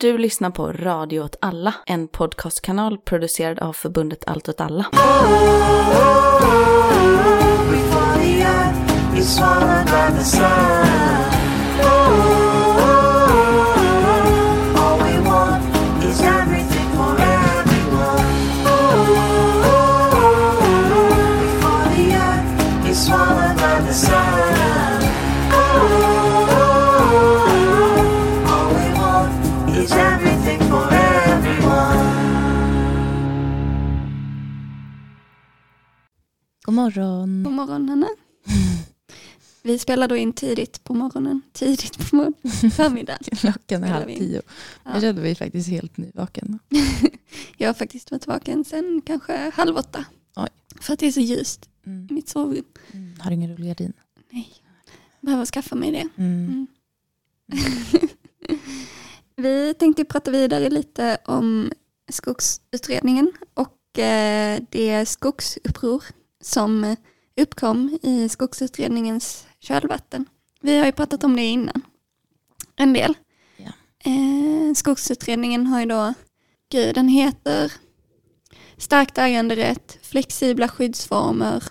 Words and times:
Du 0.00 0.18
lyssnar 0.18 0.50
på 0.50 0.72
Radio 0.72 1.20
åt 1.20 1.36
alla, 1.40 1.74
en 1.86 2.08
podcastkanal 2.08 2.98
producerad 2.98 3.58
av 3.58 3.72
förbundet 3.72 4.24
Allt 4.26 4.48
åt 4.48 4.60
alla. 4.60 4.86
Before 4.90 5.02
the 8.22 8.42
earth 8.42 9.18
is 9.18 9.36
swallowed 9.36 9.84
by 9.84 10.18
the 10.18 10.24
sun. 10.24 12.37
Morgon. 36.82 37.42
God 37.42 37.52
morgon 37.52 37.88
Hanna. 37.88 38.08
Vi 39.62 39.78
spelar 39.78 40.08
då 40.08 40.16
in 40.16 40.32
tidigt 40.32 40.84
på 40.84 40.94
morgonen. 40.94 41.42
Tidigt 41.52 42.10
på 42.10 42.16
morgonen. 42.16 42.70
Förmiddag. 42.70 43.18
Klockan 43.36 43.84
är 43.84 43.88
halv 43.88 44.06
tio. 44.06 44.42
Ja. 44.84 44.90
Jag 44.92 45.02
kände 45.02 45.22
mig 45.22 45.34
faktiskt 45.34 45.68
helt 45.68 45.96
nyvaken. 45.96 46.58
Jag 47.56 47.68
har 47.68 47.74
faktiskt 47.74 48.10
varit 48.10 48.26
vaken 48.26 48.64
sen 48.64 49.02
kanske 49.06 49.50
halv 49.54 49.76
åtta. 49.76 50.04
Oj. 50.36 50.48
För 50.80 50.92
att 50.92 50.98
det 50.98 51.06
är 51.06 51.12
så 51.12 51.20
ljust 51.20 51.68
Mm. 51.86 52.06
i 52.10 52.14
mitt 52.14 52.28
sovrum. 52.28 52.64
Mm. 52.92 53.14
Har 53.20 53.30
du 53.30 53.34
ingen 53.34 53.50
rullgardin? 53.56 53.92
Nej. 54.30 54.52
Behöver 55.20 55.46
skaffa 55.46 55.74
mig 55.74 55.90
det. 55.92 56.08
Mm. 56.22 56.46
Mm. 56.46 56.66
Vi 59.36 59.74
tänkte 59.74 60.04
prata 60.04 60.30
vidare 60.30 60.70
lite 60.70 61.18
om 61.26 61.72
skogsutredningen 62.10 63.32
och 63.54 63.98
eh, 63.98 64.60
det 64.70 65.06
skogsuppror 65.06 66.04
som 66.40 66.96
uppkom 67.40 67.98
i 68.02 68.28
skogsutredningens 68.28 69.46
kölvatten. 69.60 70.26
Vi 70.60 70.78
har 70.78 70.86
ju 70.86 70.92
pratat 70.92 71.24
om 71.24 71.36
det 71.36 71.42
innan, 71.44 71.82
en 72.76 72.92
del. 72.92 73.14
Ja. 73.56 73.72
Eh, 74.10 74.74
skogsutredningen 74.74 75.66
har 75.66 75.80
ju 75.80 75.86
då, 75.86 76.14
gud 76.72 76.94
den 76.94 77.08
heter 77.08 77.72
Starkt 78.76 79.18
äganderätt, 79.18 79.98
flexibla 80.02 80.68
skyddsformer 80.68 81.64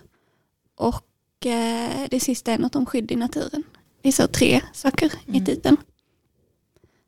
och 0.76 1.46
eh, 1.46 2.08
det 2.10 2.20
sista 2.20 2.52
är 2.52 2.58
något 2.58 2.76
om 2.76 2.86
skydd 2.86 3.12
i 3.12 3.16
naturen. 3.16 3.64
Det 4.02 4.08
är 4.08 4.12
så 4.14 4.28
tre 4.28 4.62
saker 4.74 5.06
i 5.26 5.30
Mm. 5.30 5.46
titeln. 5.46 5.78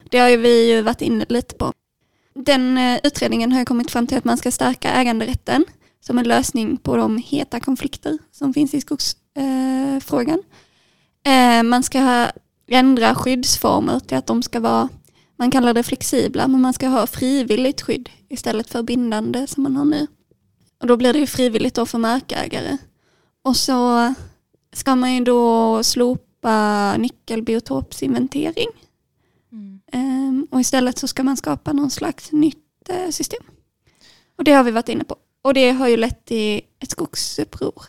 Det 0.10 0.20
har 0.20 0.30
ju 0.30 0.38
vi 0.38 0.72
ju 0.72 0.82
varit 0.82 1.02
inne 1.02 1.26
lite 1.30 1.56
på. 1.56 1.74
Den 2.34 2.78
eh, 2.78 3.00
utredningen 3.04 3.52
har 3.52 3.60
ju 3.60 3.66
kommit 3.66 3.92
fram 3.92 4.08
till 4.08 4.18
att 4.18 4.26
man 4.26 4.38
ska 4.38 4.52
stärka 4.52 4.92
äganderätten 4.92 5.66
som 6.02 6.18
en 6.18 6.28
lösning 6.28 6.78
på 6.78 6.98
de 6.98 7.18
heta 7.18 7.60
konflikter 7.60 8.18
som 8.32 8.54
finns 8.54 8.74
i 8.74 8.82
skogsfrågan. 8.82 10.44
Eh, 11.26 11.58
eh, 11.58 11.64
man 11.64 11.84
ska 11.84 12.28
ändra 12.68 13.16
skyddsformer 13.16 14.00
till 14.00 14.18
att 14.18 14.28
de 14.28 14.44
ska 14.44 14.60
vara, 14.60 14.90
man 15.36 15.52
kallar 15.52 15.74
det 15.74 15.84
flexibla, 15.84 16.48
men 16.48 16.62
man 16.62 16.74
ska 16.74 16.88
ha 16.88 17.08
frivilligt 17.08 17.82
skydd 17.82 18.10
istället 18.30 18.70
för 18.70 18.84
bindande 18.84 19.48
som 19.48 19.64
man 19.64 19.76
har 19.76 19.86
nu. 19.86 20.08
Och 20.80 20.88
då 20.88 20.98
blir 20.98 21.14
det 21.14 21.20
ju 21.20 21.28
frivilligt 21.28 21.76
då 21.76 21.86
för 21.86 21.98
markägare. 21.98 22.78
Och 23.42 23.56
så 23.56 24.14
ska 24.74 24.96
man 24.96 25.14
ju 25.14 25.24
då 25.24 25.84
slopa 25.84 26.98
nyckelbiotopsinventering. 26.98 28.70
Mm. 29.52 29.82
Ehm, 29.92 30.48
och 30.52 30.62
istället 30.62 30.98
så 30.98 31.08
ska 31.08 31.24
man 31.24 31.38
skapa 31.38 31.74
någon 31.74 31.90
slags 31.90 32.32
nytt 32.32 32.90
eh, 32.90 33.10
system. 33.10 33.44
Och 34.38 34.44
det 34.44 34.52
har 34.52 34.64
vi 34.64 34.72
varit 34.72 34.90
inne 34.90 35.04
på. 35.04 35.16
Och 35.50 35.54
det 35.54 35.72
har 35.72 35.88
ju 35.88 35.98
lett 35.98 36.26
till 36.26 36.62
ett 36.80 36.92
skogsuppror. 36.92 37.84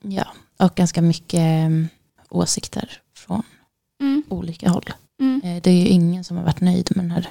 Ja, 0.00 0.26
och 0.56 0.74
ganska 0.74 1.02
mycket 1.02 1.40
mm, 1.40 1.88
åsikter 2.28 3.02
från 3.16 3.42
Mm, 4.00 4.22
olika 4.28 4.70
håll. 4.70 4.90
mm, 5.20 5.40
Eh, 5.44 5.62
Det 5.62 5.70
är 5.70 5.74
ju 5.74 5.86
ingen 5.88 6.24
som 6.24 6.36
har 6.36 6.44
varit 6.44 6.60
nöjd 6.60 6.96
med 6.96 7.04
den 7.04 7.10
här 7.10 7.28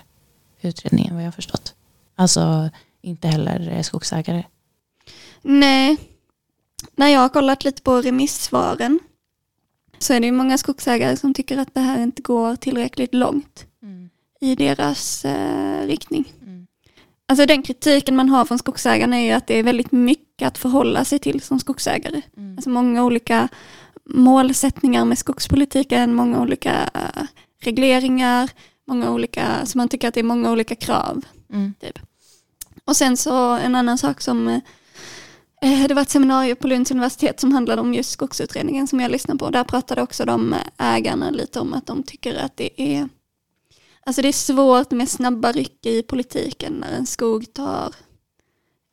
utredningen 0.62 1.13
vad 1.16 1.23
jag 1.23 1.28
har 1.28 1.31
förstått. 1.31 1.73
Alltså 2.16 2.69
inte 3.01 3.28
heller 3.28 3.69
eh, 3.72 3.81
skogsägare. 3.81 4.44
Nej, 5.41 5.97
när 6.96 7.07
jag 7.07 7.19
har 7.19 7.29
kollat 7.29 7.63
lite 7.63 7.81
på 7.81 8.01
remissvaren 8.01 9.00
så 10.00 10.13
är 10.13 10.19
det 10.19 10.25
ju 10.25 10.31
många 10.31 10.57
skogsägare 10.57 11.17
som 11.17 11.34
tycker 11.34 11.57
att 11.57 11.73
det 11.73 11.81
här 11.81 12.03
inte 12.03 12.22
går 12.22 12.56
tillräckligt 12.56 13.13
långt 13.13 13.66
i 14.41 14.56
deras 14.56 15.25
eh, 15.25 15.85
riktning. 15.88 16.34
Alltså 17.29 17.45
den 17.45 17.63
kritiken 17.63 18.16
man 18.16 18.29
har 18.29 18.45
från 18.45 18.59
skogsägarna 18.59 19.17
är 19.17 19.25
ju 19.25 19.31
att 19.31 19.47
det 19.47 19.57
är 19.57 19.63
väldigt 19.63 19.91
mycket 19.91 20.47
att 20.47 20.57
förhålla 20.57 21.06
sig 21.06 21.19
till 21.19 21.41
som 21.41 21.59
skogsägare. 21.59 22.22
Mm. 22.38 22.56
Alltså 22.56 22.69
många 22.69 23.03
olika 23.03 23.47
målsättningar 24.06 25.06
med 25.06 25.17
skogspolitiken, 25.17 26.13
många 26.13 26.41
olika 26.41 26.90
eh, 26.94 27.23
regleringar, 27.62 28.50
många 28.88 29.12
olika, 29.12 29.66
så 29.66 29.78
man 29.78 29.88
tycker 29.88 30.07
att 30.07 30.13
det 30.13 30.19
är 30.19 30.23
många 30.23 30.51
olika 30.51 30.75
krav. 30.75 31.25
Mm. 31.53 31.73
Och 32.85 32.95
sen 32.95 33.17
så 33.17 33.53
en 33.56 33.75
annan 33.75 33.97
sak 33.97 34.22
som, 34.22 34.47
eh, 35.61 35.88
det 35.88 35.94
var 35.94 36.01
ett 36.01 36.09
seminarium 36.09 36.57
på 36.57 36.67
Lunds 36.67 36.91
universitet 36.91 37.40
som 37.40 37.51
handlade 37.51 37.81
om 37.81 37.94
just 37.94 38.09
skogsutredningen 38.09 38.88
som 38.88 39.00
jag 39.00 39.11
lyssnade 39.11 39.38
på. 39.38 39.50
Där 39.50 39.63
pratade 39.63 40.01
också 40.01 40.25
de 40.25 40.56
ägarna 40.78 41.29
lite 41.29 41.59
om 41.59 41.73
att 41.73 41.85
de 41.85 42.03
tycker 42.03 42.35
att 42.35 42.57
det 42.57 42.81
är, 42.81 43.09
alltså 44.09 44.22
det 44.22 44.28
är 44.28 44.34
svårt 44.34 44.92
med 44.92 45.09
snabba 45.09 45.52
ryck 45.52 45.86
i 45.86 46.03
politiken 46.03 46.74
när 46.74 46.92
en 46.92 47.06
skog 47.06 47.53
tar 47.53 47.96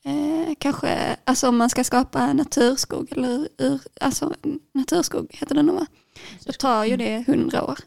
Eh, 0.04 0.54
kanske, 0.59 1.16
alltså 1.25 1.49
om 1.49 1.56
man 1.56 1.71
ska 1.71 1.84
skapa 1.84 2.32
naturskog 2.32 3.12
eller 3.12 3.49
ur, 3.59 3.81
alltså 4.00 4.34
naturskog 4.75 5.27
heter 5.31 5.54
det 5.54 5.62
nog? 5.62 5.87
Då 6.44 6.53
tar 6.53 6.84
ju 6.84 6.97
det 6.97 7.25
hundra 7.27 7.65
år. 7.65 7.78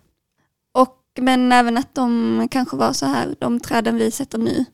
Och, 0.72 1.04
men 1.20 1.52
även 1.52 1.78
att 1.78 1.96
de 1.96 2.48
kanske 2.52 2.76
var 2.78 2.94
så 2.94 3.06
här, 3.06 3.36
de 3.40 3.60
träden 3.60 3.96
vi 3.96 4.12
sätter 4.12 4.38
nu, 4.38 4.66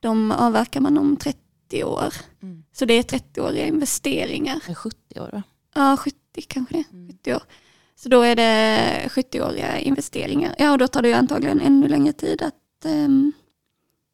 de 0.00 0.30
avverkar 0.32 0.80
man 0.80 0.98
om 0.98 1.16
30 1.16 1.84
år. 1.84 2.14
Mm. 2.42 2.64
Så 2.72 2.84
det 2.84 2.94
är 2.94 3.02
30-åriga 3.02 3.66
investeringar. 3.66 4.60
Det 4.66 4.72
är 4.72 4.74
70 4.74 5.20
år 5.20 5.30
va? 5.32 5.42
Ja, 5.74 5.96
70 5.96 6.16
kanske 6.48 6.74
det, 6.74 6.84
Mm. 6.92 7.08
70 7.08 7.34
år. 7.34 7.42
Så 8.02 8.08
då 8.08 8.22
är 8.22 8.36
det 8.36 9.08
70-åriga 9.08 9.78
investeringar. 9.78 10.54
Ja, 10.58 10.72
och 10.72 10.78
då 10.78 10.88
tar 10.88 11.02
det 11.02 11.08
ju 11.08 11.14
antagligen 11.14 11.60
ännu 11.60 11.88
längre 11.88 12.12
tid 12.12 12.42
att 12.42 12.84
ehm, 12.84 13.32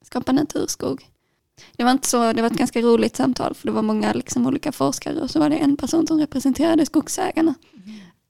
skapa 0.04 0.32
naturskog. 0.32 1.10
Det 1.76 1.84
var, 1.84 1.90
inte 1.90 2.08
så, 2.08 2.32
det 2.32 2.42
var 2.42 2.50
ett 2.50 2.58
ganska 2.58 2.80
roligt 2.80 3.16
samtal 3.16 3.54
för 3.54 3.66
det 3.66 3.72
var 3.72 3.82
många 3.82 4.12
liksom, 4.12 4.46
olika 4.46 4.72
forskare 4.72 5.20
och 5.20 5.30
så 5.30 5.38
var 5.38 5.50
det 5.50 5.56
en 5.56 5.76
person 5.76 6.06
som 6.06 6.18
representerade 6.18 6.86
skogsägarna. 6.86 7.54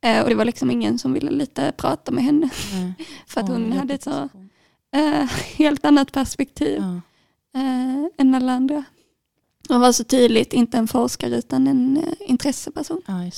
Eh, 0.01 0.23
och 0.23 0.29
det 0.29 0.35
var 0.35 0.45
liksom 0.45 0.71
ingen 0.71 0.99
som 0.99 1.13
ville 1.13 1.31
lite 1.31 1.73
prata 1.77 2.13
med 2.13 2.25
henne 2.25 2.51
Nej. 2.73 2.93
för 3.27 3.41
att 3.41 3.49
Åh, 3.49 3.53
hon 3.53 3.73
hade 3.73 3.95
ett 3.95 4.03
så 4.03 4.29
eh, 4.97 5.25
helt 5.57 5.85
annat 5.85 6.13
perspektiv 6.13 6.83
Ja. 6.83 7.01
eh, 7.61 8.05
än 8.19 8.35
alla 8.35 8.53
andra. 8.53 8.85
Hon 9.69 9.81
var 9.81 9.93
så 9.93 10.05
tydligt 10.05 10.53
inte 10.53 10.79
en 10.79 10.89
forskare 10.89 11.37
utan 11.39 11.67
en 11.67 12.05
intresseperson. 12.21 13.03
ja. 13.07 13.31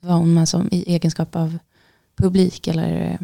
Var 0.00 0.14
hon 0.14 0.34
med 0.34 0.48
som 0.48 0.68
i 0.72 0.82
egenskap 0.94 1.36
av 1.36 1.58
publik 2.16 2.66
eller? 2.66 3.18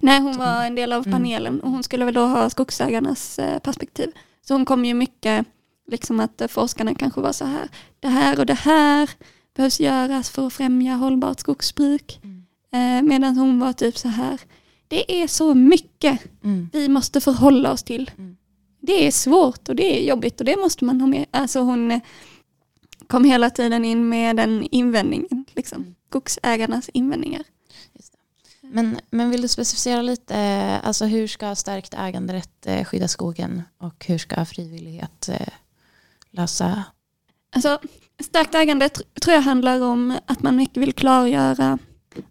Nej, 0.00 0.20
hon 0.20 0.36
var 0.38 0.64
en 0.64 0.74
del 0.74 0.92
av 0.92 1.06
Mm. 1.06 1.12
panelen 1.18 1.60
och 1.60 1.70
hon 1.70 1.82
skulle 1.82 2.04
väl 2.04 2.14
då 2.14 2.26
ha 2.26 2.50
skogsägarnas 2.50 3.38
eh, 3.38 3.58
perspektiv. 3.58 4.10
Så 4.46 4.54
hon 4.54 4.64
kom 4.64 4.84
ju 4.84 4.94
mycket, 4.94 5.46
liksom 5.90 6.20
att 6.20 6.42
forskarna 6.48 6.94
kanske 6.94 7.20
var 7.20 7.32
så 7.32 7.44
här, 7.44 7.68
det 8.00 8.08
här 8.08 8.38
och 8.38 8.46
det 8.46 8.54
här 8.54 9.10
behövs 9.56 9.80
göras 9.80 10.30
för 10.30 10.46
att 10.46 10.52
främja 10.52 10.94
hållbart 10.94 11.40
skogsbruk. 11.40 12.20
Eh, 12.72 13.02
medan 13.02 13.36
hon 13.38 13.58
var 13.60 13.72
typ 13.72 13.98
så 13.98 14.08
här, 14.08 14.38
det 14.88 15.22
är 15.22 15.26
så 15.26 15.54
mycket 15.54 16.20
Mm. 16.44 16.70
vi 16.72 16.88
måste 16.88 17.20
förhålla 17.20 17.72
oss 17.72 17.82
till. 17.82 18.10
Mm. 18.18 18.36
Det 18.80 19.06
är 19.06 19.10
svårt 19.10 19.68
och 19.68 19.76
det 19.76 20.00
är 20.02 20.08
jobbigt 20.08 20.40
och 20.40 20.46
det 20.46 20.56
måste 20.56 20.84
man 20.84 21.00
ha 21.00 21.06
med. 21.08 21.26
Alltså 21.30 21.60
hon 21.60 21.90
eh, 21.90 22.00
kom 23.06 23.24
hela 23.24 23.50
tiden 23.50 23.84
in 23.84 24.08
med 24.08 24.36
den 24.36 24.62
invändningen, 24.70 25.44
liksom. 25.54 25.94
Skogsägarnas 26.10 26.88
invändningar. 26.88 27.42
Men, 28.60 29.00
men 29.10 29.30
vill 29.30 29.42
du 29.42 29.48
specificera 29.48 30.02
lite, 30.02 30.36
eh, 30.36 30.86
alltså 30.86 31.04
hur 31.04 31.26
ska 31.26 31.54
stärkt 31.54 31.94
äganderätt 31.94 32.66
eh, 32.66 32.84
skydda 32.84 33.08
skogen 33.08 33.62
och 33.78 34.04
hur 34.06 34.18
ska 34.18 34.44
frivillighet 34.44 35.28
eh, 35.28 35.48
lösa? 36.30 36.84
Alltså, 37.54 37.80
starkt 38.18 38.54
ägande 38.54 38.88
tr- 38.88 39.20
tror 39.20 39.34
jag 39.34 39.42
handlar 39.42 39.80
om 39.82 40.18
att 40.26 40.42
man 40.42 40.56
mycket 40.56 40.76
vill 40.76 40.92
klargöra, 40.92 41.78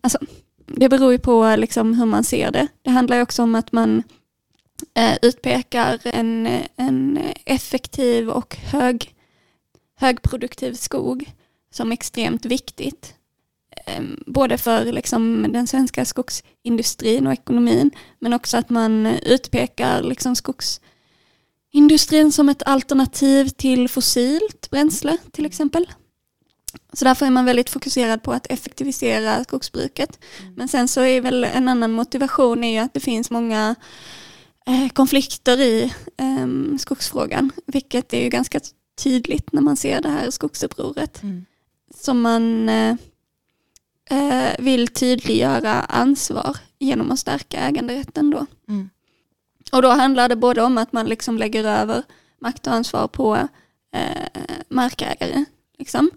alltså, 0.01 0.19
det 0.65 0.89
beror 0.89 1.11
ju 1.11 1.19
på 1.19 1.55
liksom 1.55 1.93
hur 1.93 2.05
man 2.05 2.23
ser 2.23 2.51
det. 2.51 2.67
Det 2.81 2.89
handlar 2.89 3.15
ju 3.15 3.21
också 3.21 3.43
om 3.43 3.55
att 3.55 3.71
man 3.71 4.03
utpekar 5.21 5.99
en, 6.03 6.47
en 6.75 7.19
effektiv 7.45 8.29
och 8.29 8.55
hög, 8.55 9.15
högproduktiv 9.95 10.73
skog 10.73 11.31
som 11.71 11.91
extremt 11.91 12.45
viktigt. 12.45 13.15
Eh, 13.85 14.03
både 14.25 14.57
för 14.57 14.85
liksom 14.85 15.45
den 15.53 15.67
svenska 15.67 16.05
skogsindustrin 16.05 17.27
och 17.27 17.33
ekonomin, 17.33 17.91
men 18.19 18.33
också 18.33 18.57
att 18.57 18.69
man 18.69 19.05
utpekar 19.05 20.03
liksom 20.03 20.35
skogsindustrin 20.35 22.31
som 22.31 22.49
ett 22.49 22.63
alternativ 22.63 23.47
till 23.47 23.89
fossilt 23.89 24.69
bränsle 24.69 25.17
till 25.31 25.45
exempel. 25.45 25.87
Så 26.93 27.05
därför 27.05 27.25
är 27.25 27.29
man 27.29 27.45
väldigt 27.45 27.69
fokuserad 27.69 28.23
på 28.23 28.31
att 28.31 28.51
effektivisera 28.51 29.43
skogsbruket. 29.43 30.19
Men 30.55 30.67
sen 30.67 30.87
så 30.87 31.01
är 31.01 31.21
väl 31.21 31.43
en 31.43 31.67
annan 31.67 31.91
motivation 31.91 32.63
är 32.63 32.71
ju 32.71 32.77
att 32.77 32.93
det 32.93 32.99
finns 32.99 33.31
många 33.31 33.75
eh, 34.67 34.89
konflikter 34.89 35.61
i 35.61 35.93
eh, 36.17 36.77
skogsfrågan, 36.79 37.51
vilket 37.65 38.13
är 38.13 38.23
ju 38.23 38.29
ganska 38.29 38.59
tydligt 39.03 39.53
när 39.53 39.61
man 39.61 39.77
ser 39.77 40.01
det 40.01 40.09
här 40.09 40.31
skogsupproret. 40.31 41.23
Mm. 41.23 41.45
Som 41.95 42.21
man 42.21 42.69
eh, 42.69 42.95
vill 44.59 44.87
tydliggöra 44.87 45.73
ansvar 45.73 46.57
genom 46.79 47.11
att 47.11 47.19
stärka 47.19 47.59
äganderätten 47.59 48.29
då. 48.29 48.45
Mm. 48.67 48.89
Och 49.71 49.81
då 49.81 49.89
handlar 49.89 50.29
det 50.29 50.35
både 50.35 50.61
om 50.61 50.77
att 50.77 50.93
man 50.93 51.05
liksom 51.05 51.37
lägger 51.37 51.63
över 51.63 52.03
makt 52.41 52.67
och 52.67 52.73
ansvar 52.73 53.07
på 53.07 53.35
eh, 53.95 54.41
markägare. 54.69 55.45
Liksom. 55.77 56.11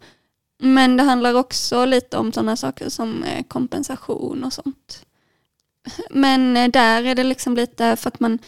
Men 0.59 0.97
det 0.97 1.03
handlar 1.03 1.35
också 1.35 1.85
lite 1.85 2.17
om 2.17 2.33
sådana 2.33 2.57
saker 2.57 2.89
som 2.89 3.25
eh, 3.25 3.45
kompensation 3.45 4.45
och 4.45 4.53
sånt. 4.53 5.07
Men 6.11 6.57
eh, 6.57 6.69
där 6.69 7.05
är 7.05 7.15
det 7.15 7.25
liksom 7.25 7.57
lite 7.57 7.97
för 7.97 8.09
att 8.09 8.21
man, 8.21 8.39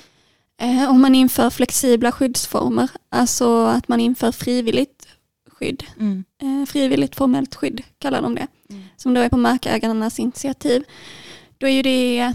eh, 0.61 0.91
om 0.91 1.01
man 1.01 1.15
inför 1.15 1.51
flexibla 1.51 2.13
skyddsformer, 2.13 2.91
alltså 3.09 3.67
att 3.67 3.89
man 3.89 4.01
inför 4.01 4.33
frivilligt 4.33 4.94
skydd, 5.65 5.85
Mm. 6.01 6.25
eh, 6.43 6.67
frivilligt 6.67 7.17
formellt 7.17 7.55
skydd 7.55 7.83
kallar 7.99 8.23
de 8.23 8.35
det, 8.35 8.47
Mm. 8.71 8.83
som 8.97 9.15
då 9.15 9.21
är 9.21 9.29
på 9.29 9.37
markägarnas 9.37 10.19
initiativ, 10.19 10.85
då 11.59 11.67
är 11.67 11.71
ju 11.71 11.83
det, 11.83 12.33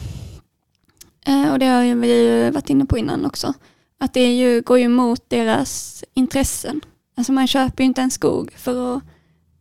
eh, 1.26 1.52
och 1.52 1.60
det 1.60 1.66
har 1.66 1.96
vi 1.96 2.24
ju 2.24 2.52
varit 2.52 2.70
inne 2.70 2.86
på 2.86 2.98
innan 2.98 3.26
också, 3.26 3.54
att 4.00 4.14
det 4.14 4.36
ju, 4.38 4.62
går 4.62 4.78
ju 4.78 4.84
emot 4.86 5.30
deras 5.30 6.04
intressen. 6.14 6.82
Alltså 7.18 7.32
man 7.32 7.48
köper 7.48 7.84
ju 7.84 7.86
inte 7.88 8.02
en 8.02 8.12
skog 8.12 8.52
för 8.56 8.96
att 8.98 9.04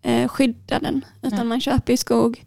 eh, 0.03 0.29
skydda 0.29 0.79
den, 0.79 1.05
utan 1.23 1.38
Nej. 1.38 1.47
man 1.47 1.61
köper 1.61 1.93
ju 1.93 1.97
skog 1.97 2.44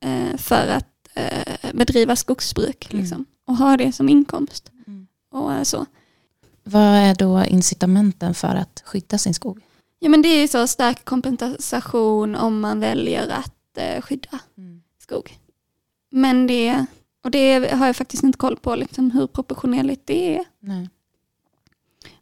eh, 0.00 0.36
för 0.36 0.68
att 0.68 0.88
eh, 1.14 1.72
bedriva 1.74 2.16
skogsbruk 2.16 2.88
Mm. 2.92 3.02
liksom, 3.02 3.24
och 3.46 3.56
ha 3.56 3.76
det 3.76 3.92
som 3.92 4.08
inkomst. 4.08 4.70
Mm. 4.86 5.06
Och 5.32 5.52
eh, 5.52 5.62
så. 5.62 5.86
Vad 6.64 6.82
är 6.82 7.14
då 7.14 7.44
incitamenten 7.44 8.34
för 8.34 8.54
att 8.54 8.82
skydda 8.86 9.18
sin 9.18 9.34
skog? 9.34 9.60
Ja 9.98 10.08
men 10.08 10.22
det 10.22 10.28
är 10.28 10.40
ju 10.40 10.48
så 10.48 10.66
stark 10.66 11.04
kompensation 11.04 12.34
om 12.34 12.60
man 12.60 12.80
väljer 12.80 13.28
att 13.28 13.78
eh, 13.78 14.02
skydda 14.02 14.38
skog. 15.02 15.38
Men 16.10 16.46
det, 16.46 16.86
och 17.24 17.30
det 17.30 17.72
har 17.72 17.86
jag 17.86 17.96
faktiskt 17.96 18.22
inte 18.24 18.38
koll 18.38 18.56
på 18.56 18.76
liksom, 18.76 19.10
hur 19.10 19.26
proportionerligt 19.26 20.06
det 20.06 20.36
är. 20.36 20.44
Nej. 20.60 20.88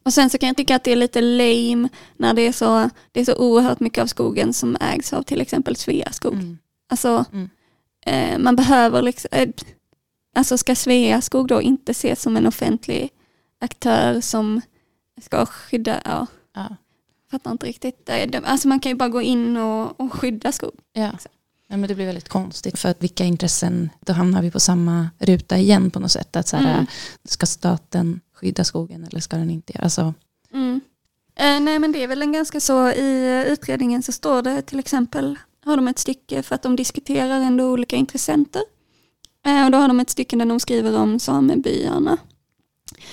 Och 0.02 0.12
sen 0.14 0.30
så 0.30 0.38
kan 0.38 0.46
jag 0.46 0.56
tycka 0.56 0.76
att 0.76 0.84
det 0.84 0.92
är 0.92 0.96
lite 0.96 1.20
lame 1.20 1.88
när 2.16 2.34
det 2.34 2.42
är 2.42 2.52
så, 2.52 2.90
det 3.12 3.20
är 3.20 3.24
så 3.24 3.36
oerhört 3.36 3.80
mycket 3.80 4.02
av 4.02 4.06
skogen 4.06 4.52
som 4.52 4.76
ägs 4.80 5.12
av 5.12 5.22
till 5.22 5.40
exempel 5.40 5.76
Sveaskog. 5.76 6.32
Mm. 6.34 6.58
Alltså 6.88 7.24
Mm. 7.32 7.50
eh, 8.06 8.38
man 8.38 8.56
behöver 8.56 9.02
liksom, 9.02 9.28
eh, 9.32 9.48
alltså 10.34 10.58
ska 10.58 10.74
Sveaskog 10.74 11.48
då 11.48 11.62
inte 11.62 11.92
ses 11.92 12.22
som 12.22 12.36
en 12.36 12.46
offentlig 12.46 13.10
aktör 13.60 14.20
som 14.20 14.60
ska 15.22 15.46
skydda, 15.46 16.00
ja, 16.04 16.26
Ja. 16.54 16.76
Fattar 17.38 17.52
inte 17.52 17.66
riktigt. 17.66 18.08
Eh, 18.08 18.40
Alltså 18.44 18.68
man 18.68 18.80
kan 18.80 18.90
ju 18.92 18.96
bara 18.96 19.08
gå 19.08 19.22
in 19.22 19.56
och, 19.56 20.00
och 20.00 20.12
skydda 20.12 20.52
skog. 20.52 20.72
Ja. 20.92 21.10
Ja, 21.68 21.76
men 21.76 21.88
det 21.88 21.94
blir 21.94 22.06
väldigt 22.06 22.28
konstigt 22.28 22.78
för 22.78 22.88
att 22.88 23.02
vilka 23.02 23.24
intressen, 23.24 23.90
då 24.00 24.12
hamnar 24.12 24.42
vi 24.42 24.50
på 24.50 24.60
samma 24.60 25.08
ruta 25.18 25.58
igen 25.58 25.90
på 25.90 26.00
något 26.00 26.12
sätt. 26.12 26.36
Att 26.36 26.48
så 26.48 26.56
här, 26.56 26.74
Mm. 26.74 26.86
Ska 27.24 27.46
staten 27.46 28.20
skydda 28.34 28.64
skogen 28.64 29.04
eller 29.04 29.20
ska 29.20 29.36
den 29.36 29.50
inte? 29.50 29.78
Alltså, 29.82 30.14
Mm. 30.52 30.80
Eh, 31.36 31.60
nej 31.60 31.78
men 31.78 31.92
det 31.92 32.02
är 32.02 32.08
väl 32.08 32.22
en 32.22 32.32
ganska 32.32 32.60
så, 32.60 32.90
i 32.90 33.44
utredningen 33.48 34.02
så 34.02 34.12
står 34.12 34.42
det 34.42 34.62
till 34.62 34.78
exempel, 34.78 35.38
har 35.64 35.76
de 35.76 35.88
ett 35.88 35.98
stycke 35.98 36.42
för 36.42 36.54
att 36.54 36.62
de 36.62 36.76
diskuterar 36.76 37.40
ändå 37.40 37.64
olika 37.72 37.96
intressenter. 37.96 38.62
Eh, 39.46 39.64
och 39.64 39.70
då 39.70 39.78
har 39.78 39.88
de 39.88 40.00
ett 40.00 40.10
stycke 40.10 40.36
där 40.36 40.46
de 40.46 40.60
skriver 40.60 40.96
om 40.98 41.18
samebyarna. 41.20 42.16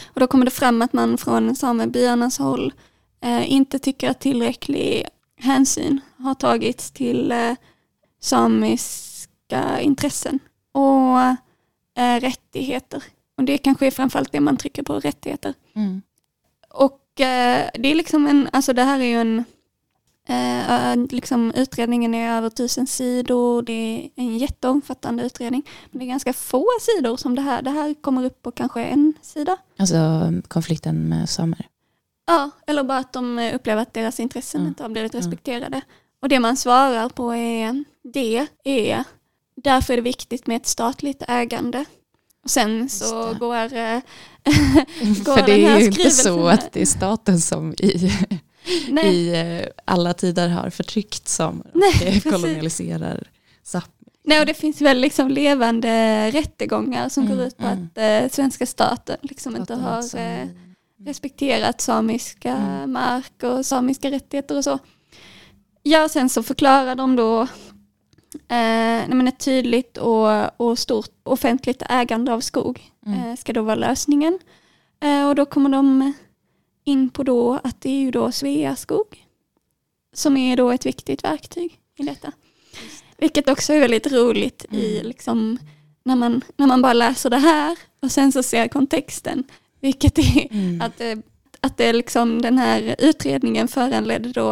Och 0.05 0.19
då 0.19 0.27
kommer 0.27 0.45
det 0.45 0.51
fram 0.51 0.81
att 0.81 0.93
man 0.93 1.17
från 1.17 1.55
samebyarnas 1.55 2.37
håll 2.37 2.73
inte 3.45 3.79
tycker 3.79 4.09
att 4.09 4.19
tillräcklig 4.19 5.05
hänsyn 5.41 5.99
har 6.17 6.33
tagits 6.33 6.91
till 6.91 7.31
eh, 7.31 7.55
samiska 8.19 9.79
intressen 9.81 10.39
och 10.71 11.19
eh, 12.01 12.19
rättigheter. 12.19 13.03
Och 13.37 13.43
det 13.43 13.57
kanske 13.57 13.87
är 13.87 13.91
framförallt 13.91 14.31
det 14.31 14.39
man 14.39 14.57
trycker 14.57 14.83
på, 14.83 14.99
rättigheter. 14.99 15.53
mm. 15.73 16.01
Och 16.69 17.21
eh, 17.21 17.69
det 17.73 17.91
är 17.91 17.95
liksom 17.95 18.27
en, 18.27 18.49
alltså 18.53 18.73
det 18.73 18.83
här 18.83 18.99
är 18.99 19.03
ju 19.03 19.21
en, 19.21 19.43
eh, 20.27 20.91
eh, 20.91 21.05
liksom 21.09 21.51
utredningen 21.55 22.15
är 22.15 22.37
över 22.37 22.49
tusen 22.49 22.87
sidor, 22.87 23.61
det 23.61 23.73
är 23.73 24.09
en 24.15 24.37
jätteomfattande 24.37 25.23
utredning. 25.23 25.63
Men 25.91 25.99
det 25.99 26.05
är 26.05 26.07
ganska 26.07 26.33
få 26.33 26.65
sidor 26.81 27.17
som 27.17 27.35
det 27.35 27.41
här, 27.41 27.61
det 27.61 27.69
här 27.69 27.93
kommer 28.01 28.23
upp 28.23 28.41
på 28.41 28.51
kanske 28.51 28.83
en 28.83 29.13
sida. 29.21 29.57
alltså 29.77 29.97
konflikten 30.47 31.09
med 31.09 31.29
samer. 31.29 31.67
Ja, 32.27 32.49
eller 32.67 32.83
bara 32.83 32.97
att 32.97 33.13
de 33.13 33.39
eh, 33.39 33.55
upplever 33.55 33.81
att 33.81 33.93
deras 33.93 34.19
intressen 34.19 34.67
inte 34.67 34.83
har 34.83 34.89
blivit 34.89 35.15
respekterade. 35.15 35.81
Och 36.21 36.29
det 36.29 36.39
man 36.39 36.57
svarar 36.57 37.09
på 37.09 37.33
är, 37.33 37.83
det 38.13 38.47
är, 38.63 39.03
därför 39.55 39.93
är 39.93 39.97
det 39.97 40.03
viktigt 40.03 40.47
med 40.47 40.57
ett 40.57 40.67
statligt 40.67 41.23
ägande. 41.27 41.85
Och 42.43 42.49
sen 42.49 42.89
så 42.89 43.33
går, 43.33 43.55
eh, 43.55 43.99
går 45.25 45.37
För 45.37 45.45
det 45.45 45.65
är 45.65 45.79
ju 45.79 45.85
inte 45.85 46.11
så 46.11 46.47
att 46.47 46.71
det 46.73 46.81
är 46.81 46.85
staten 46.85 47.39
som 47.39 47.73
i, 47.73 48.11
nej, 48.89 49.15
i 49.15 49.39
eh, 49.39 49.67
alla 49.85 50.13
tider 50.13 50.49
har 50.49 50.69
förtryckt 50.69 51.27
samer 51.27 51.65
och 51.73 51.79
Nej, 51.79 52.21
kolonialiserar 52.23 53.27
Sápmi. 53.63 54.01
Nej, 54.23 54.39
och 54.39 54.45
det 54.45 54.53
finns 54.53 54.81
väl 54.81 54.97
liksom 54.97 55.29
levande 55.29 56.31
rättegångar 56.31 57.09
som 57.09 57.23
Mm, 57.23 57.37
går 57.37 57.45
ut 57.45 57.57
på 57.57 57.67
mm. 57.67 57.89
att 57.95 57.97
eh, 57.97 58.29
svenska 58.31 58.65
staten 58.65 59.17
liksom 59.21 59.55
inte 59.55 59.75
har 59.75 60.15
eh, 60.15 60.47
respekterat 61.05 61.81
samiska 61.81 62.51
Mm. 62.57 62.91
mark 62.91 63.43
och 63.43 63.65
samiska 63.65 64.11
rättigheter 64.11 64.57
och 64.57 64.63
så. 64.63 64.79
Ja, 65.83 66.09
sen 66.09 66.29
så 66.29 66.43
förklarar 66.43 66.95
de 66.95 67.15
då 67.15 67.41
eh, 68.31 69.07
men 69.07 69.27
ett 69.27 69.39
tydligt 69.39 69.97
och, 69.97 70.61
och 70.61 70.79
stort 70.79 71.09
offentligt 71.23 71.83
ägande 71.89 72.33
av 72.33 72.39
skog 72.39 72.91
Mm. 73.05 73.19
eh, 73.29 73.35
ska 73.35 73.53
då 73.53 73.61
vara 73.61 73.75
lösningen. 73.75 74.39
Eh, 74.99 75.27
och 75.29 75.35
då 75.35 75.45
kommer 75.45 75.69
de 75.69 76.13
in 76.83 77.09
på 77.09 77.23
då 77.23 77.59
att 77.63 77.81
det 77.81 77.89
är 77.89 77.99
ju 78.01 78.11
då 78.11 78.31
Sveaskog 78.31 79.25
som 80.13 80.37
är 80.37 80.57
då 80.57 80.71
ett 80.71 80.85
viktigt 80.85 81.23
verktyg 81.23 81.79
i 81.97 82.03
detta. 82.03 82.31
Vilket 83.17 83.49
också 83.49 83.73
är 83.73 83.79
väldigt 83.79 84.11
roligt 84.11 84.65
i 84.71 84.93
Mm. 84.95 85.07
liksom 85.07 85.57
när 86.03 86.15
man, 86.15 86.41
när 86.57 86.67
man 86.67 86.81
bara 86.81 86.93
läser 86.93 87.29
det 87.29 87.37
här 87.37 87.77
och 88.01 88.11
sen 88.11 88.31
så 88.31 88.43
ser 88.43 88.67
kontexten. 88.67 89.43
Vilket 89.81 90.17
är 90.17 90.47
Mm. 90.51 90.81
att, 90.81 90.97
det, 90.97 91.21
att 91.61 91.77
det 91.77 91.93
liksom 91.93 92.41
den 92.41 92.57
här 92.57 92.95
utredningen 92.99 93.67
föranledde 93.67 94.31
då 94.31 94.51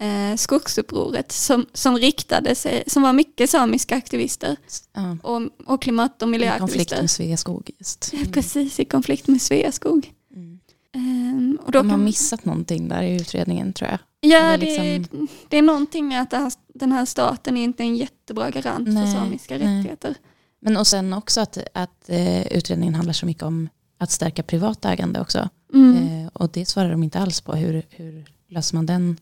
eh, 0.00 0.36
skogsupproret 0.36 1.32
som, 1.32 1.66
som 1.72 1.96
riktade 1.98 2.54
sig, 2.54 2.84
som 2.86 3.02
var 3.02 3.12
mycket 3.12 3.50
samiska 3.50 3.96
aktivister 3.96 4.56
Ja, 4.92 5.16
och, 5.22 5.42
och 5.66 5.82
klimat 5.82 6.22
och 6.22 6.28
i 6.28 6.30
miljöaktivister. 6.30 6.76
konflikt 6.78 7.00
med 7.00 7.10
Sveaskog 7.10 7.70
just. 7.78 8.12
Mm. 8.12 8.32
Precis 8.32 8.80
i 8.80 8.84
konflikt 8.84 9.28
med 9.28 9.42
Sveaskog. 9.42 10.12
Mm. 10.36 10.58
Ehm, 10.94 11.58
och 11.64 11.72
då 11.72 11.78
De 11.78 11.90
har 11.90 11.98
missat 11.98 12.44
någonting 12.44 12.88
där 12.88 13.02
i 13.02 13.16
utredningen 13.20 13.72
tror 13.72 13.90
jag. 13.90 13.98
ja, 14.20 14.56
det, 14.56 14.78
liksom- 14.98 15.28
det 15.48 15.56
är 15.58 15.62
någonting 15.62 16.08
med 16.08 16.22
att 16.22 16.32
här, 16.32 16.52
den 16.74 16.92
här 16.92 17.04
staten 17.04 17.56
är 17.56 17.64
inte 17.64 17.82
en 17.82 17.96
jättebra 17.96 18.50
garant 18.50 18.88
Nej, 18.88 19.04
för 19.06 19.20
samiska 19.20 19.58
nej. 19.58 19.78
rättigheter. 19.78 20.14
Men 20.60 20.76
och 20.76 20.86
sen 20.86 21.12
också 21.12 21.40
att, 21.40 21.58
att 21.74 22.08
eh, 22.08 22.46
utredningen 22.46 22.94
handlar 22.94 23.12
så 23.12 23.26
mycket 23.26 23.42
om 23.42 23.68
att 23.98 24.10
stärka 24.10 24.42
privat 24.42 24.84
ägande 24.84 25.20
också. 25.20 25.48
Mm. 25.74 25.96
Eh, 26.22 26.26
och 26.32 26.50
det 26.50 26.66
svarar 26.66 26.90
de 26.90 27.02
inte 27.02 27.18
alls 27.18 27.40
på. 27.40 27.52
Hur, 27.54 27.82
hur 27.90 28.32
löser 28.48 28.76
man 28.76 28.86
den 28.86 29.20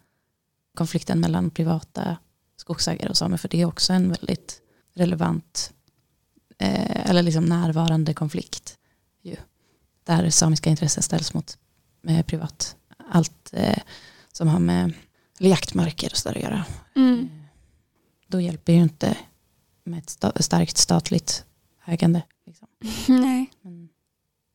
konflikten 0.77 1.21
mellan 1.21 1.51
privata 1.51 2.17
skogsägare 2.57 3.09
och 3.11 3.17
samer? 3.17 3.37
För 3.37 3.49
det 3.49 3.61
är 3.61 3.65
också 3.67 3.93
en 3.93 4.09
väldigt 4.09 4.61
relevant 4.95 5.73
eh, 6.59 7.11
eller 7.11 7.23
liksom 7.23 7.45
närvarande 7.45 8.15
konflikt. 8.15 8.79
Ju, 9.23 9.37
där 10.05 10.31
samiska 10.31 10.71
intressen 10.71 11.03
ställs 11.03 11.35
mot 11.35 11.59
eh, 12.09 12.23
privat. 12.27 12.77
Allt 13.11 13.51
eh, 13.53 13.79
som 14.33 14.49
har 14.49 14.59
med 14.59 14.93
jaktmarker 15.39 16.11
och 16.13 16.17
sådär 16.17 16.37
att 16.37 16.43
göra. 16.43 16.65
Mm. 16.97 17.21
Eh, 17.21 17.45
Då 18.27 18.41
hjälper 18.41 18.73
ju 18.73 18.79
inte 18.83 19.17
med 19.85 19.99
ett 19.99 20.07
sta- 20.09 20.43
starkt 20.43 20.77
statligt 20.77 21.45
ägande. 21.87 22.23
Liksom. 22.47 22.69
Nej. 23.21 23.51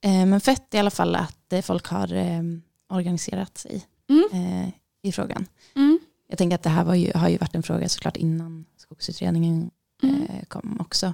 Men, 0.04 0.22
eh, 0.22 0.26
men 0.26 0.42
fett 0.42 0.74
i 0.74 0.78
alla 0.78 0.92
fall 0.92 1.16
att 1.16 1.54
eh, 1.54 1.62
folk 1.62 1.88
har 1.88 2.14
eh, 2.14 2.42
organiserat 2.90 3.58
sig 3.58 3.86
Mm. 4.10 4.72
i 5.04 5.12
frågan. 5.12 5.46
Mm. 5.76 6.00
jag 6.28 6.38
tänker 6.38 6.56
att 6.56 6.64
det 6.64 6.70
här 6.70 6.94
ju, 6.96 7.12
har 7.16 7.30
ju 7.30 7.38
varit 7.38 7.56
en 7.56 7.64
fråga 7.64 7.90
såklart 7.90 8.18
innan 8.18 8.66
skogsutredningen 8.78 9.72
Mm. 10.04 10.28
kom 10.48 10.78
också. 10.80 11.14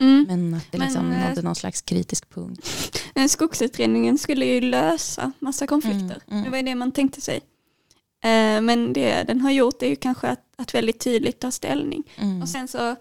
Mm. 0.00 0.24
Men 0.28 0.54
att 0.54 0.72
det 0.72 0.78
Men, 0.78 0.86
liksom 0.86 1.12
eh, 1.12 1.28
nådde 1.28 1.42
någon 1.42 1.54
slags 1.54 1.82
kritisk 1.82 2.30
punkt. 2.30 2.98
Men 3.14 3.28
Skogsutredningen 3.36 4.18
skulle 4.18 4.46
ju 4.46 4.60
lösa 4.60 5.32
massa 5.38 5.66
konflikter. 5.66 6.00
Mm, 6.26 6.30
mm. 6.30 6.44
Det 6.44 6.50
var 6.50 6.56
ju 6.56 6.62
det 6.62 6.74
man 6.74 6.92
tänkte 6.92 7.20
sig. 7.20 7.40
Men 8.62 8.92
det 8.92 9.22
den 9.22 9.40
har 9.40 9.50
gjort 9.50 9.82
är 9.82 9.86
ju 9.86 9.96
kanske 9.96 10.28
att, 10.28 10.40
att 10.56 10.74
väldigt 10.74 11.00
tydligt 11.00 11.40
ta 11.40 11.50
ställning. 11.50 12.02
Och 12.42 12.48
sen 12.48 12.68
så 12.68 12.96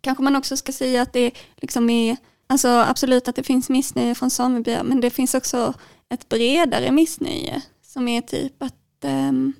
kanske 0.00 0.24
man 0.24 0.36
också 0.36 0.56
ska 0.56 0.72
säga 0.72 1.02
att 1.02 1.12
det 1.12 1.30
liksom 1.56 1.90
är, 1.90 2.16
alltså 2.48 2.68
absolut 2.68 3.28
att 3.28 3.36
det 3.36 3.42
finns 3.42 3.68
missnöje 3.68 4.14
från 4.14 4.30
samebyar, 4.30 4.82
men 4.82 5.00
det 5.00 5.10
finns 5.10 5.34
också 5.34 5.74
ett 6.08 6.28
bredare 6.28 6.92
missnöje 6.92 7.62
som 7.82 8.08
är 8.08 8.20
typ 8.20 8.62
att 8.62 9.04
ehm, 9.04 9.52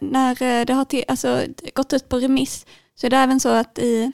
när 0.00 0.42
eh, 0.42 0.64
det 0.64 0.72
har 0.72 0.84
till, 0.84 1.04
alltså, 1.08 1.44
gått 1.74 1.92
ut 1.92 2.08
på 2.08 2.18
remiss 2.18 2.66
så 2.94 3.06
är 3.06 3.10
det 3.10 3.16
även 3.16 3.40
så 3.40 3.48
att 3.48 3.78
i, 3.78 4.12